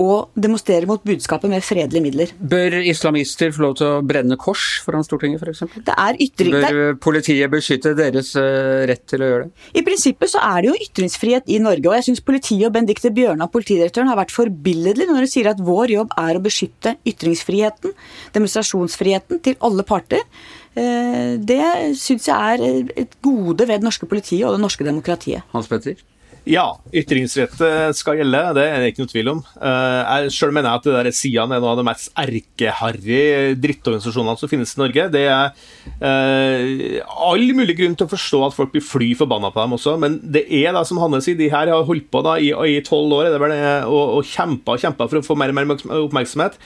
og 0.01 0.35
demonstrerer 0.35 0.87
mot 0.89 1.03
budskapet 1.05 1.49
med 1.51 1.63
fredelige 1.63 2.03
midler. 2.03 2.31
Bør 2.39 2.75
islamister 2.81 3.53
få 3.55 3.63
lov 3.63 3.75
til 3.79 3.87
å 3.87 4.01
brenne 4.05 4.37
kors 4.39 4.81
foran 4.83 5.05
Stortinget 5.07 5.43
f.eks.? 5.43 5.63
Bør 5.85 6.97
politiet 7.01 7.51
beskytte 7.51 7.95
deres 7.97 8.33
uh, 8.39 8.83
rett 8.89 9.05
til 9.09 9.23
å 9.23 9.29
gjøre 9.29 9.47
det? 9.47 9.69
I 9.79 9.85
prinsippet 9.87 10.33
så 10.33 10.43
er 10.43 10.63
det 10.63 10.71
jo 10.71 10.89
ytringsfrihet 10.89 11.47
i 11.51 11.61
Norge, 11.63 11.87
og 11.87 11.97
jeg 11.99 12.09
syns 12.09 12.25
politiet 12.25 12.67
og 12.67 12.75
Benedicte 12.75 13.13
Bjørnar, 13.15 13.51
politidirektøren, 13.53 14.11
har 14.11 14.19
vært 14.19 14.35
forbilledlig 14.35 15.07
når 15.11 15.23
de 15.23 15.31
sier 15.31 15.51
at 15.51 15.63
vår 15.63 15.95
jobb 15.95 16.19
er 16.25 16.35
å 16.35 16.43
beskytte 16.43 16.97
ytringsfriheten, 17.07 17.95
demonstrasjonsfriheten, 18.35 19.43
til 19.45 19.59
alle 19.63 19.87
parter. 19.87 20.27
Uh, 20.75 21.35
det 21.39 21.61
syns 21.99 22.27
jeg 22.27 22.57
er 22.57 22.91
et 23.05 23.15
gode 23.23 23.63
ved 23.63 23.79
det 23.79 23.87
norske 23.87 24.09
politiet 24.09 24.43
og 24.47 24.57
det 24.57 24.63
norske 24.65 24.87
demokratiet. 24.87 25.47
Hans 25.53 25.71
Petter? 25.71 26.01
Ja, 26.45 26.75
ytringsrett 26.93 27.57
skal 27.97 28.19
gjelde, 28.19 28.39
det 28.53 28.63
er 28.69 28.83
det 28.83 28.91
ikke 28.91 29.01
noe 29.01 29.09
tvil 29.09 29.29
om. 29.31 29.39
Eh, 29.57 30.01
jeg 30.21 30.33
selv 30.35 30.53
mener 30.53 30.69
jeg 30.69 30.77
at 30.77 30.85
det 30.85 30.93
der 30.93 31.15
Sian 31.17 31.53
er 31.55 31.61
noen 31.61 31.71
av 31.71 31.79
de 31.79 31.85
mest 31.87 32.11
erkeharry 32.21 33.55
drittorganisasjonene 33.57 34.37
som 34.37 34.51
finnes 34.51 34.75
i 34.75 34.81
Norge. 34.83 35.07
Det 35.15 35.23
er 35.25 35.55
uh, 36.03 37.15
all 37.31 37.47
mulig 37.57 37.73
grunn 37.79 37.97
til 37.97 38.05
å 38.05 38.13
forstå 38.13 38.43
at 38.45 38.57
folk 38.57 38.75
blir 38.75 38.85
fly 38.85 39.09
forbanna 39.17 39.49
på 39.55 39.63
dem 39.63 39.73
også, 39.79 39.95
men 40.01 40.19
det 40.21 40.45
er 40.53 40.75
da, 40.77 40.85
som 40.85 41.01
Hanne 41.01 41.23
sier, 41.25 41.39
de 41.39 41.49
her 41.49 41.71
har 41.73 41.89
holdt 41.89 42.11
på 42.13 42.21
da 42.25 42.37
i 42.37 42.77
tolv 42.85 43.17
år 43.17 43.31
det 43.33 43.41
det, 43.41 43.63
og, 43.89 44.19
og 44.19 44.29
kjempa 44.29 44.77
og 44.77 44.85
kjempa 44.85 45.09
for 45.09 45.23
å 45.23 45.25
få 45.25 45.39
mer 45.41 45.49
og 45.49 45.57
mer 45.57 45.73
oppmerksomhet. 46.03 46.61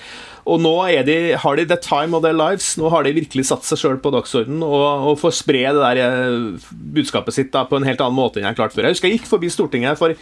Og 0.49 0.61
nå 0.63 0.73
de, 1.05 1.17
har 1.37 1.59
de 1.59 1.65
the 1.69 1.77
time 1.77 2.17
of 2.17 2.23
their 2.25 2.35
lives. 2.35 2.71
Nå 2.79 2.89
har 2.93 3.05
de 3.05 3.13
virkelig 3.17 3.45
satt 3.49 3.67
seg 3.67 3.81
sjøl 3.81 3.99
på 4.01 4.11
dagsordenen 4.13 4.63
og, 4.65 5.09
og 5.11 5.19
får 5.21 5.35
spre 5.41 5.61
det 5.67 5.81
der 5.83 6.01
eh, 6.03 6.69
budskapet 6.95 7.35
sitt 7.35 7.51
da, 7.53 7.65
på 7.69 7.77
en 7.77 7.85
helt 7.87 8.01
annen 8.03 8.17
måte 8.17 8.39
enn 8.39 8.47
jeg 8.47 8.55
har 8.55 8.59
klart 8.59 8.75
før. 8.75 8.87
Jeg 8.87 8.97
husker 8.97 9.11
jeg 9.11 9.19
gikk 9.19 9.29
forbi 9.29 9.51
Stortinget 9.53 9.99
for, 9.99 10.15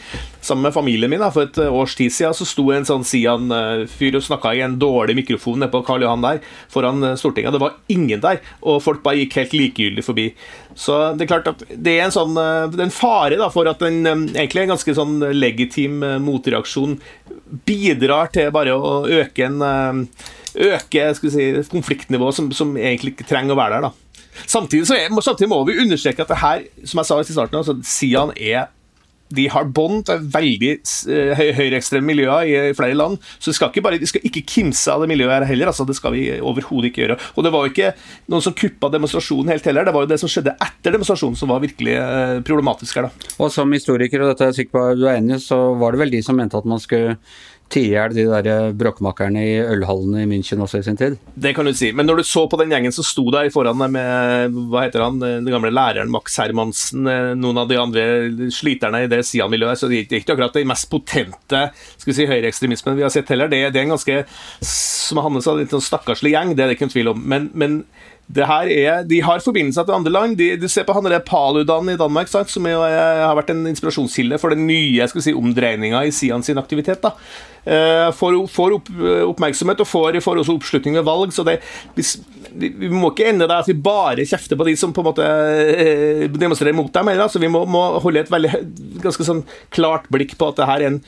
sammen 0.43 0.67
med 0.67 0.75
familien 0.75 1.11
min 1.11 1.23
da, 1.23 1.31
for 1.33 1.47
et 1.47 1.59
års 1.67 1.95
tid 1.97 2.13
siden. 2.13 2.35
Så 2.37 2.47
sto 2.49 2.67
en 2.75 2.87
sånn 2.87 3.05
Sian-fyr 3.07 4.19
og 4.19 4.25
snakka 4.27 4.53
i 4.57 4.63
en 4.65 4.77
dårlig 4.81 5.17
mikrofon 5.21 5.61
nede 5.61 5.71
på 5.73 5.83
Karl 5.87 6.05
Johan 6.05 6.25
der, 6.25 6.41
foran 6.73 7.03
eh, 7.11 7.17
Stortinget. 7.19 7.55
Det 7.55 7.63
var 7.63 7.77
ingen 7.93 8.23
der, 8.23 8.41
og 8.61 8.81
folk 8.85 9.03
bare 9.05 9.21
gikk 9.23 9.39
helt 9.41 9.57
likegyldig 9.57 10.05
forbi. 10.05 10.29
Så 10.77 10.99
det 11.17 11.25
er 11.25 11.31
klart 11.31 11.51
at 11.53 11.63
det 11.71 11.95
er 11.95 12.07
en 12.07 12.15
sånn 12.15 12.35
eh, 12.37 12.67
det 12.73 12.83
er 12.83 12.89
en 12.89 12.95
fare 12.97 13.39
da, 13.39 13.51
for 13.53 13.69
at 13.69 13.83
en 13.87 14.03
egentlig 14.07 14.65
en 14.65 14.75
ganske 14.75 14.97
sånn 14.97 15.19
legitim 15.35 16.01
motreaksjon 16.23 16.97
bidrar 17.67 18.31
til 18.33 18.51
bare 18.53 18.75
å 18.75 18.99
øke 19.07 19.47
en 19.47 19.61
øke 20.57 21.09
si, 21.15 21.49
konfliktnivået 21.71 22.35
som, 22.35 22.51
som, 22.51 22.73
egentlig 22.77 23.15
ikke 23.15 23.27
trenger 23.29 23.55
å 23.55 23.59
være 23.59 23.77
der. 23.77 23.89
da. 23.89 24.23
Samtidig, 24.45 24.85
er, 24.93 25.21
samtidig, 25.21 25.49
må 25.49 25.63
vi 25.65 25.79
understreke 25.81 26.23
at 26.23 26.33
det 26.33 26.41
her, 26.41 26.65
som 26.85 27.01
jeg 27.01 27.09
sa 27.09 27.19
i 27.21 27.29
starten, 27.29 27.61
altså, 27.61 27.77
Sian 27.85 28.33
er 28.37 28.67
de 29.33 29.47
har 29.51 29.67
bånd 29.75 30.05
til 30.07 30.21
veldig 30.31 30.69
uh, 30.79 31.41
høyreekstreme 31.57 32.07
miljøer 32.07 32.47
i 32.47 32.75
flere 32.77 32.95
land. 32.97 33.17
Så 33.37 33.51
de 33.51 33.57
skal 33.57 33.71
ikke, 33.71 33.83
bare, 33.83 33.99
de 33.99 34.09
skal 34.09 34.23
ikke 34.27 34.45
kimse 34.47 34.93
av 34.93 35.03
det 35.03 35.09
miljøet 35.11 35.33
her 35.35 35.47
heller. 35.49 35.71
altså 35.71 35.85
Det 35.87 35.97
skal 35.97 36.15
vi 36.15 36.23
overhodet 36.37 36.91
ikke 36.91 37.03
gjøre. 37.03 37.17
Og 37.35 37.43
det 37.45 37.51
var 37.53 37.65
jo 37.65 37.73
ikke 37.73 37.91
noen 38.31 38.45
som 38.45 38.55
kuppa 38.57 38.91
demonstrasjonen 38.93 39.51
helt 39.51 39.67
heller. 39.67 39.87
Det 39.87 39.95
var 39.97 40.05
jo 40.05 40.11
det 40.13 40.19
som 40.21 40.31
skjedde 40.31 40.55
etter 40.55 40.95
demonstrasjonen 40.95 41.39
som 41.39 41.51
var 41.51 41.63
virkelig 41.63 41.97
uh, 41.99 42.39
problematisk 42.47 43.01
her, 43.01 43.09
da. 43.09 43.33
Og 43.43 43.51
som 43.53 43.75
historiker, 43.75 44.23
og 44.23 44.31
dette 44.31 44.47
er 44.47 44.53
jeg 44.53 44.61
sikker 44.61 44.77
på 44.77 44.87
du 44.97 45.05
er 45.07 45.19
enig 45.19 45.41
så 45.43 45.59
var 45.77 45.93
det 45.93 46.05
vel 46.05 46.15
de 46.15 46.23
som 46.23 46.37
mente 46.39 46.57
at 46.57 46.67
man 46.67 46.81
skulle 46.81 47.17
tie 47.71 47.87
i 47.87 47.93
hjel 47.93 48.15
de 48.15 48.25
der 48.29 48.47
eh, 48.51 48.73
bråkmakerne 48.77 49.43
i 49.43 49.55
ølhallene 49.61 50.23
i 50.23 50.29
München 50.29 50.61
også 50.63 50.81
i 50.81 50.85
sin 50.85 50.99
tid. 50.99 51.17
Det 51.35 51.53
kan 51.55 51.67
du 51.67 51.73
si. 51.75 51.91
Men 51.95 52.07
når 52.09 52.21
du 52.21 52.27
så 52.27 52.45
på 52.49 52.59
den 52.61 52.71
gjengen 52.73 52.95
som 52.95 53.05
sto 53.05 53.25
der 53.33 53.49
foran 53.53 53.81
deg 53.83 53.93
med 53.95 54.57
hva 54.71 54.85
heter 54.85 55.03
han, 55.03 55.19
den 55.21 55.49
gamle 55.51 55.71
læreren 55.73 56.11
Max 56.13 56.39
Hermansen, 56.41 57.07
eh, 57.11 57.31
noen 57.39 57.61
av 57.63 57.71
de 57.71 57.79
andre 57.81 58.05
sliterne 58.53 59.03
i 59.05 59.11
det 59.11 59.23
Sian-miljøet, 59.27 59.79
så 59.79 59.91
det 59.91 60.05
er 60.05 60.21
ikke 60.21 60.35
akkurat 60.35 60.55
den 60.55 60.69
mest 60.71 60.89
potente 60.91 61.63
skal 61.97 62.11
vi 62.11 62.17
si, 62.17 62.27
høyreekstremismen 62.29 62.97
vi 62.97 63.05
har 63.05 63.13
sett 63.13 63.29
heller. 63.33 63.51
Det, 63.51 63.61
det 63.73 63.81
er 63.81 63.87
en 63.87 63.95
ganske, 63.95 64.19
som 64.63 65.21
Hanne 65.23 65.43
sa, 65.43 65.55
litt 65.57 65.73
sånn 65.73 65.83
stakkarslig 65.83 66.35
gjeng, 66.35 66.55
det 66.55 66.63
er 66.63 66.71
det 66.71 66.77
ikke 66.77 66.87
noen 66.87 66.95
tvil 66.95 67.11
om. 67.13 67.25
Men, 67.33 67.49
men 67.57 67.81
er, 68.35 69.03
De 69.07 69.21
har 69.21 69.39
forbindelser 69.39 69.85
til 69.87 69.95
andre 69.95 70.11
land. 70.11 70.37
De, 70.37 70.57
du 70.59 70.67
ser 70.67 70.83
på 70.83 70.93
han 70.93 71.07
Paludan 71.25 71.89
i 71.89 71.97
Danmark, 71.97 72.27
sant, 72.27 72.49
som 72.49 72.65
er, 72.65 72.75
har 72.75 73.35
vært 73.35 73.53
en 73.53 73.67
inspirasjonskilde 73.67 74.37
for 74.37 74.49
den 74.49 74.67
nye 74.67 75.07
skal 75.07 75.23
si, 75.23 75.33
omdreininga 75.33 76.03
i 76.03 76.11
Sian 76.11 76.43
sin 76.43 76.57
aktivitet. 76.57 77.01
da. 77.01 77.13
Eh, 77.67 78.11
får, 78.15 78.47
får 78.47 78.75
opp, 78.77 78.89
oppmerksomhet 79.27 79.81
og 79.83 79.87
får, 79.87 80.19
får, 80.23 80.39
også 80.39 80.55
oppslutning 80.55 80.95
ved 80.95 81.03
valg. 81.07 81.33
så 81.35 81.43
det, 81.43 81.59
vi, 81.95 82.03
vi, 82.55 82.89
må 82.89 83.11
ikke 83.11 83.27
ende 83.27 83.47
der 83.47 83.59
at 83.59 83.67
vi 83.67 83.75
bare 83.75 84.27
kjefter 84.27 84.59
på 84.59 84.67
de 84.67 84.75
som 84.79 84.93
på 84.95 85.03
en 85.03 85.09
måte 85.09 85.27
eh, 85.27 86.27
demonstrerer 86.31 86.75
mot 86.75 86.91
dem. 86.93 87.11
Altså, 87.15 87.39
vi 87.43 87.51
må, 87.51 87.65
må 87.67 87.99
holde 88.03 88.23
et 88.23 88.31
veldig, 88.31 88.53
ganske 89.03 89.27
sånn 89.27 89.43
klart 89.75 90.07
blikk 90.13 90.37
på 90.39 90.51
at 90.51 90.59
det 90.59 90.69
her 90.69 90.83
er 90.83 90.93
en 90.93 91.01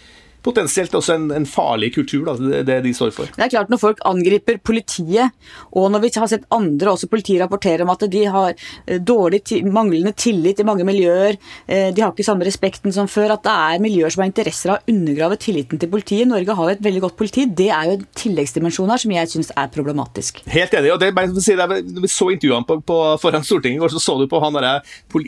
potensielt 0.45 0.93
også 0.95 1.15
en, 1.15 1.27
en 1.35 1.47
farlig 1.49 1.91
kultur, 1.95 2.23
da, 2.27 2.35
det, 2.39 2.63
det 2.69 2.79
de 2.85 2.93
står 2.95 3.11
for. 3.15 3.31
Det 3.35 3.45
er 3.45 3.51
klart 3.51 3.71
Når 3.71 3.81
folk 3.81 4.03
angriper 4.07 4.59
politiet, 4.63 5.35
og 5.75 5.89
når 5.93 6.03
vi 6.05 6.11
har 6.15 6.29
sett 6.31 6.47
andre 6.55 6.93
også 6.93 7.09
politiet 7.11 7.43
rapportere 7.43 7.85
om 7.85 7.93
at 7.93 8.05
de 8.11 8.23
har 8.31 8.53
eh, 8.53 8.99
dårlig, 8.99 9.43
manglende 9.67 10.13
tillit 10.17 10.61
i 10.61 10.67
mange 10.67 10.85
miljøer, 10.87 11.37
eh, 11.67 11.89
de 11.95 12.03
har 12.03 12.13
ikke 12.13 12.27
samme 12.27 12.47
respekten 12.47 12.95
som 12.95 13.09
før, 13.11 13.35
at 13.35 13.45
det 13.45 13.55
er 13.55 13.83
miljøer 13.83 14.13
som 14.13 14.23
har 14.23 14.31
interesser 14.31 14.73
av 14.73 14.79
å 14.79 14.93
undergrave 14.93 15.39
tilliten 15.41 15.81
til 15.81 15.91
politiet. 15.91 16.29
Norge 16.29 16.55
har 16.55 16.69
jo 16.69 16.77
et 16.77 16.85
veldig 16.87 17.03
godt 17.07 17.17
politi. 17.19 17.45
Det 17.45 17.69
er 17.75 17.89
jo 17.89 17.97
en 17.99 18.07
tilleggsdimensjon 18.23 18.93
her 18.93 19.03
som 19.03 19.15
jeg 19.15 19.33
syns 19.33 19.53
er 19.55 19.71
problematisk. 19.73 20.41
Helt 20.49 20.73
enig. 20.77 20.93
og 20.93 21.01
det, 21.03 21.11
bare 21.17 21.31
for 21.33 21.41
å 21.41 21.45
si 21.45 21.57
det, 21.59 21.69
vi 21.99 22.11
så 22.11 22.29
intervjuene 22.33 22.67
på, 22.69 22.79
på, 22.85 22.99
foran 23.21 23.45
Stortinget 23.45 23.79
i 23.79 23.83
går, 23.83 23.93
så 23.93 24.03
så 24.03 24.17
du 24.19 24.27
på 24.29 24.41
han 24.41 24.55
der 24.55 24.67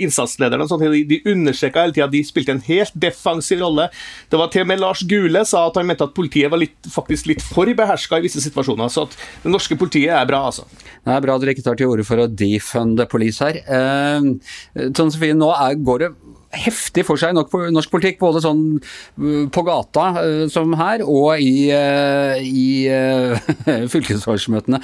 innsatslederen 0.01 0.63
og 0.63 0.69
sånn 0.71 0.83
de, 0.91 1.03
de 1.07 1.19
understreka 1.29 1.83
hele 1.83 1.95
tida 1.95 2.07
de 2.11 2.21
spilte 2.25 2.53
en 2.55 2.63
helt 2.65 2.95
defensiv 2.97 3.61
rolle. 3.61 3.89
Det 4.31 4.39
var 4.39 4.51
til 4.53 4.63
og 4.63 4.69
med 4.71 4.81
Lars 4.81 5.00
Gule 5.09 5.43
sa 5.47 5.65
at 5.67 5.79
han 5.79 5.87
mente 5.89 6.05
at 6.05 6.15
politiet 6.17 6.51
var 6.51 6.61
litt, 6.61 6.77
faktisk 6.91 7.29
litt 7.31 7.43
for 7.45 7.69
beherska 7.77 8.19
i 8.19 8.25
visse 8.25 8.43
situasjoner. 8.43 8.91
Så 8.91 9.07
at 9.07 9.17
det 9.43 9.53
norske 9.53 9.77
politiet 9.79 10.13
er 10.15 10.27
bra, 10.29 10.43
altså. 10.51 10.67
Det 11.01 11.15
er 11.15 11.23
bra 11.25 11.37
dere 11.41 11.55
ikke 11.55 11.65
tar 11.65 11.79
til 11.79 11.91
orde 11.91 12.05
for 12.07 12.21
å 12.23 12.29
defunde 12.29 13.07
police 13.11 13.43
her. 13.43 13.61
Eh, 13.65 14.89
Tone 14.91 15.13
Sofie, 15.13 15.37
nå 15.37 15.51
er, 15.55 15.79
går 15.81 16.05
det 16.05 16.11
heftig 16.51 17.03
for 17.07 17.19
seg 17.19 17.31
i 17.31 17.71
norsk 17.71 17.91
politikk, 17.91 18.19
både 18.21 18.41
sånn 18.43 18.63
uh, 18.81 19.45
på 19.51 19.63
gata 19.67 20.07
uh, 20.17 20.45
som 20.51 20.73
her, 20.79 21.03
og 21.05 21.41
i, 21.41 21.71
uh, 21.71 22.37
i 22.37 22.87
fylkesårsmøtene. 23.93 24.81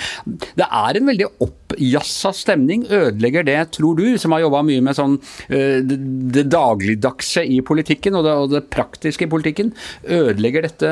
Det 0.57 0.67
er 0.67 0.99
en 0.99 1.09
veldig 1.11 1.29
oppjassa 1.43 2.33
stemning. 2.35 2.85
Ødelegger 2.87 3.47
det, 3.47 3.59
tror 3.77 3.97
du, 3.99 4.05
som 4.21 4.35
har 4.35 4.45
jobba 4.45 4.63
mye 4.67 4.83
med 4.83 4.97
sånn 4.97 5.17
det, 5.47 5.97
det 6.33 6.45
dagligdagse 6.51 7.43
i 7.43 7.59
politikken 7.65 8.15
og 8.17 8.25
det, 8.25 8.35
og 8.37 8.53
det, 8.53 8.63
praktiske 8.73 9.25
i 9.25 9.31
politikken, 9.31 9.71
ødelegger 10.03 10.67
dette 10.67 10.91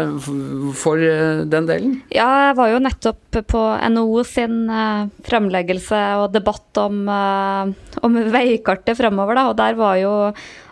for 0.78 1.00
den 1.00 1.70
delen? 1.70 1.96
Ja, 2.14 2.28
jeg 2.50 2.58
var 2.60 2.72
jo 2.72 2.82
nettopp 2.84 3.40
på 3.52 3.64
NHO 3.94 4.24
sin 4.28 4.58
fremleggelse 5.26 6.02
og 6.22 6.30
debatt 6.36 6.82
om, 6.82 7.02
om 7.10 8.22
veikartet 8.34 9.00
fremover, 9.00 9.38
da, 9.38 9.48
og 9.52 9.60
der 9.60 9.80
var 9.80 10.00
jo 10.02 10.14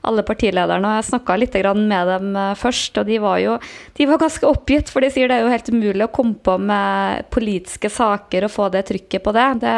alle 0.07 0.23
partilederne. 0.27 0.89
og 0.89 0.99
Jeg 0.99 1.09
snakka 1.09 1.37
litt 1.39 1.55
med 1.55 2.07
dem 2.11 2.35
eh, 2.35 2.53
først, 2.59 2.97
og 2.99 3.07
de 3.07 3.19
var 3.23 3.39
jo 3.39 3.57
de 3.97 4.07
var 4.09 4.21
ganske 4.21 4.47
oppgitt. 4.47 4.91
For 4.91 5.01
de 5.01 5.09
sier 5.13 5.29
det 5.29 5.37
er 5.37 5.45
jo 5.45 5.53
helt 5.53 5.69
umulig 5.71 6.05
å 6.05 6.11
komme 6.13 6.35
på 6.35 6.57
med 6.57 7.29
politiske 7.33 7.89
saker 7.89 8.47
og 8.47 8.53
få 8.53 8.69
det 8.73 8.85
trykket 8.89 9.23
på 9.23 9.33
det. 9.35 9.47
Det, 9.63 9.75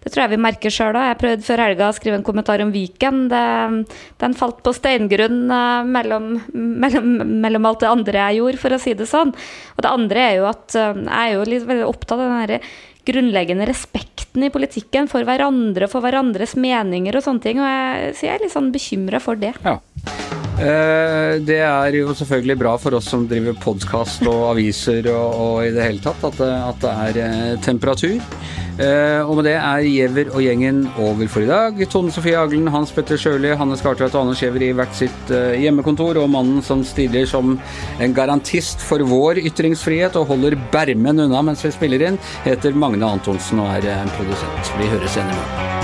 det 0.00 0.12
tror 0.12 0.24
jeg 0.24 0.32
vi 0.34 0.42
merker 0.46 0.74
sjøl 0.74 0.96
òg. 0.96 1.08
Jeg 1.10 1.20
prøvde 1.20 1.48
før 1.48 1.64
helga 1.66 1.88
å 1.90 1.96
skrive 1.96 2.20
en 2.20 2.26
kommentar 2.26 2.64
om 2.64 2.72
Viken. 2.72 3.26
Det, 3.32 3.44
den 4.22 4.36
falt 4.38 4.62
på 4.64 4.74
steingrunn 4.76 5.42
eh, 5.52 5.88
mellom, 5.96 6.30
mellom, 6.54 7.10
mellom, 7.42 7.70
alt 7.70 7.84
det 7.84 7.90
andre 7.90 8.28
jeg 8.28 8.40
gjorde, 8.40 8.62
for 8.64 8.76
å 8.76 8.80
si 8.80 8.96
det 8.96 9.10
sånn. 9.10 9.34
Og 9.76 9.84
det 9.84 9.96
andre 9.96 10.28
er 10.28 10.38
jo 10.40 10.48
at 10.50 10.78
eh, 10.78 11.02
jeg 11.04 11.18
er 11.26 11.34
jo 11.36 11.50
litt 11.52 11.68
veldig 11.68 11.90
opptatt 11.90 12.16
av 12.18 12.24
den 12.24 12.40
derre 12.40 12.62
grunnleggende 13.10 13.68
respekten 13.68 14.46
i 14.46 14.52
politikken 14.54 15.08
for 15.10 15.26
hverandre, 15.26 15.88
for 15.90 16.04
hverandres 16.04 16.56
meninger 16.60 17.18
og 17.18 17.26
sånne 17.26 17.44
ting. 17.44 17.60
Og 17.62 17.68
jeg, 17.68 18.14
så 18.16 18.28
jeg 18.28 18.36
er 18.36 18.44
litt 18.46 18.54
sånn 18.54 18.72
bekymra 18.74 19.20
for 19.22 19.40
det. 19.40 19.54
Ja. 19.66 19.78
Eh, 20.60 21.38
det 21.40 21.62
er 21.64 21.94
jo 21.96 22.12
selvfølgelig 22.12 22.56
bra 22.60 22.74
for 22.80 22.92
oss 22.98 23.06
som 23.08 23.22
driver 23.28 23.56
podkast 23.62 24.26
og 24.28 24.50
aviser 24.50 25.06
og, 25.08 25.28
og, 25.32 25.54
i 25.64 25.70
det 25.72 25.86
hele 25.86 26.02
tatt, 26.04 26.20
at 26.28 26.36
det, 26.36 26.48
at 26.52 26.82
det 26.82 26.90
er 27.04 27.20
eh, 27.24 27.60
temperatur. 27.64 28.18
Eh, 28.80 29.20
og 29.24 29.38
med 29.38 29.48
det 29.48 29.54
er 29.56 29.86
Giæver 29.88 30.28
og 30.34 30.44
gjengen 30.44 30.82
over 31.00 31.32
for 31.32 31.46
i 31.46 31.48
dag. 31.48 31.80
Tone 31.92 32.12
Sofie 32.12 32.36
Aglen, 32.36 32.68
Hans 32.72 32.92
Petter 32.92 33.20
Sjøli, 33.20 33.54
Hanne 33.56 33.80
Skartveit 33.80 34.12
og 34.12 34.26
Anders 34.26 34.44
Giæver 34.44 34.66
i 34.68 34.72
hvert 34.76 34.92
sitt 34.96 35.32
hjemmekontor, 35.32 36.20
og 36.20 36.28
mannen 36.32 36.60
som 36.64 36.84
stiller 36.84 37.28
som 37.28 37.56
en 38.00 38.16
garantist 38.16 38.84
for 38.84 39.00
vår 39.08 39.40
ytringsfrihet 39.40 40.20
og 40.20 40.28
holder 40.34 40.60
bermen 40.74 41.24
unna 41.24 41.44
mens 41.44 41.64
vi 41.64 41.72
spiller 41.76 42.10
inn, 42.10 42.20
heter 42.44 42.76
Magne 42.76 43.16
Antonsen 43.16 43.64
og 43.64 43.72
er 43.80 44.12
produsent. 44.18 44.76
Vi 44.76 44.92
høres 44.92 45.16
igjen 45.16 45.32
i 45.32 45.40
morgen. 45.40 45.79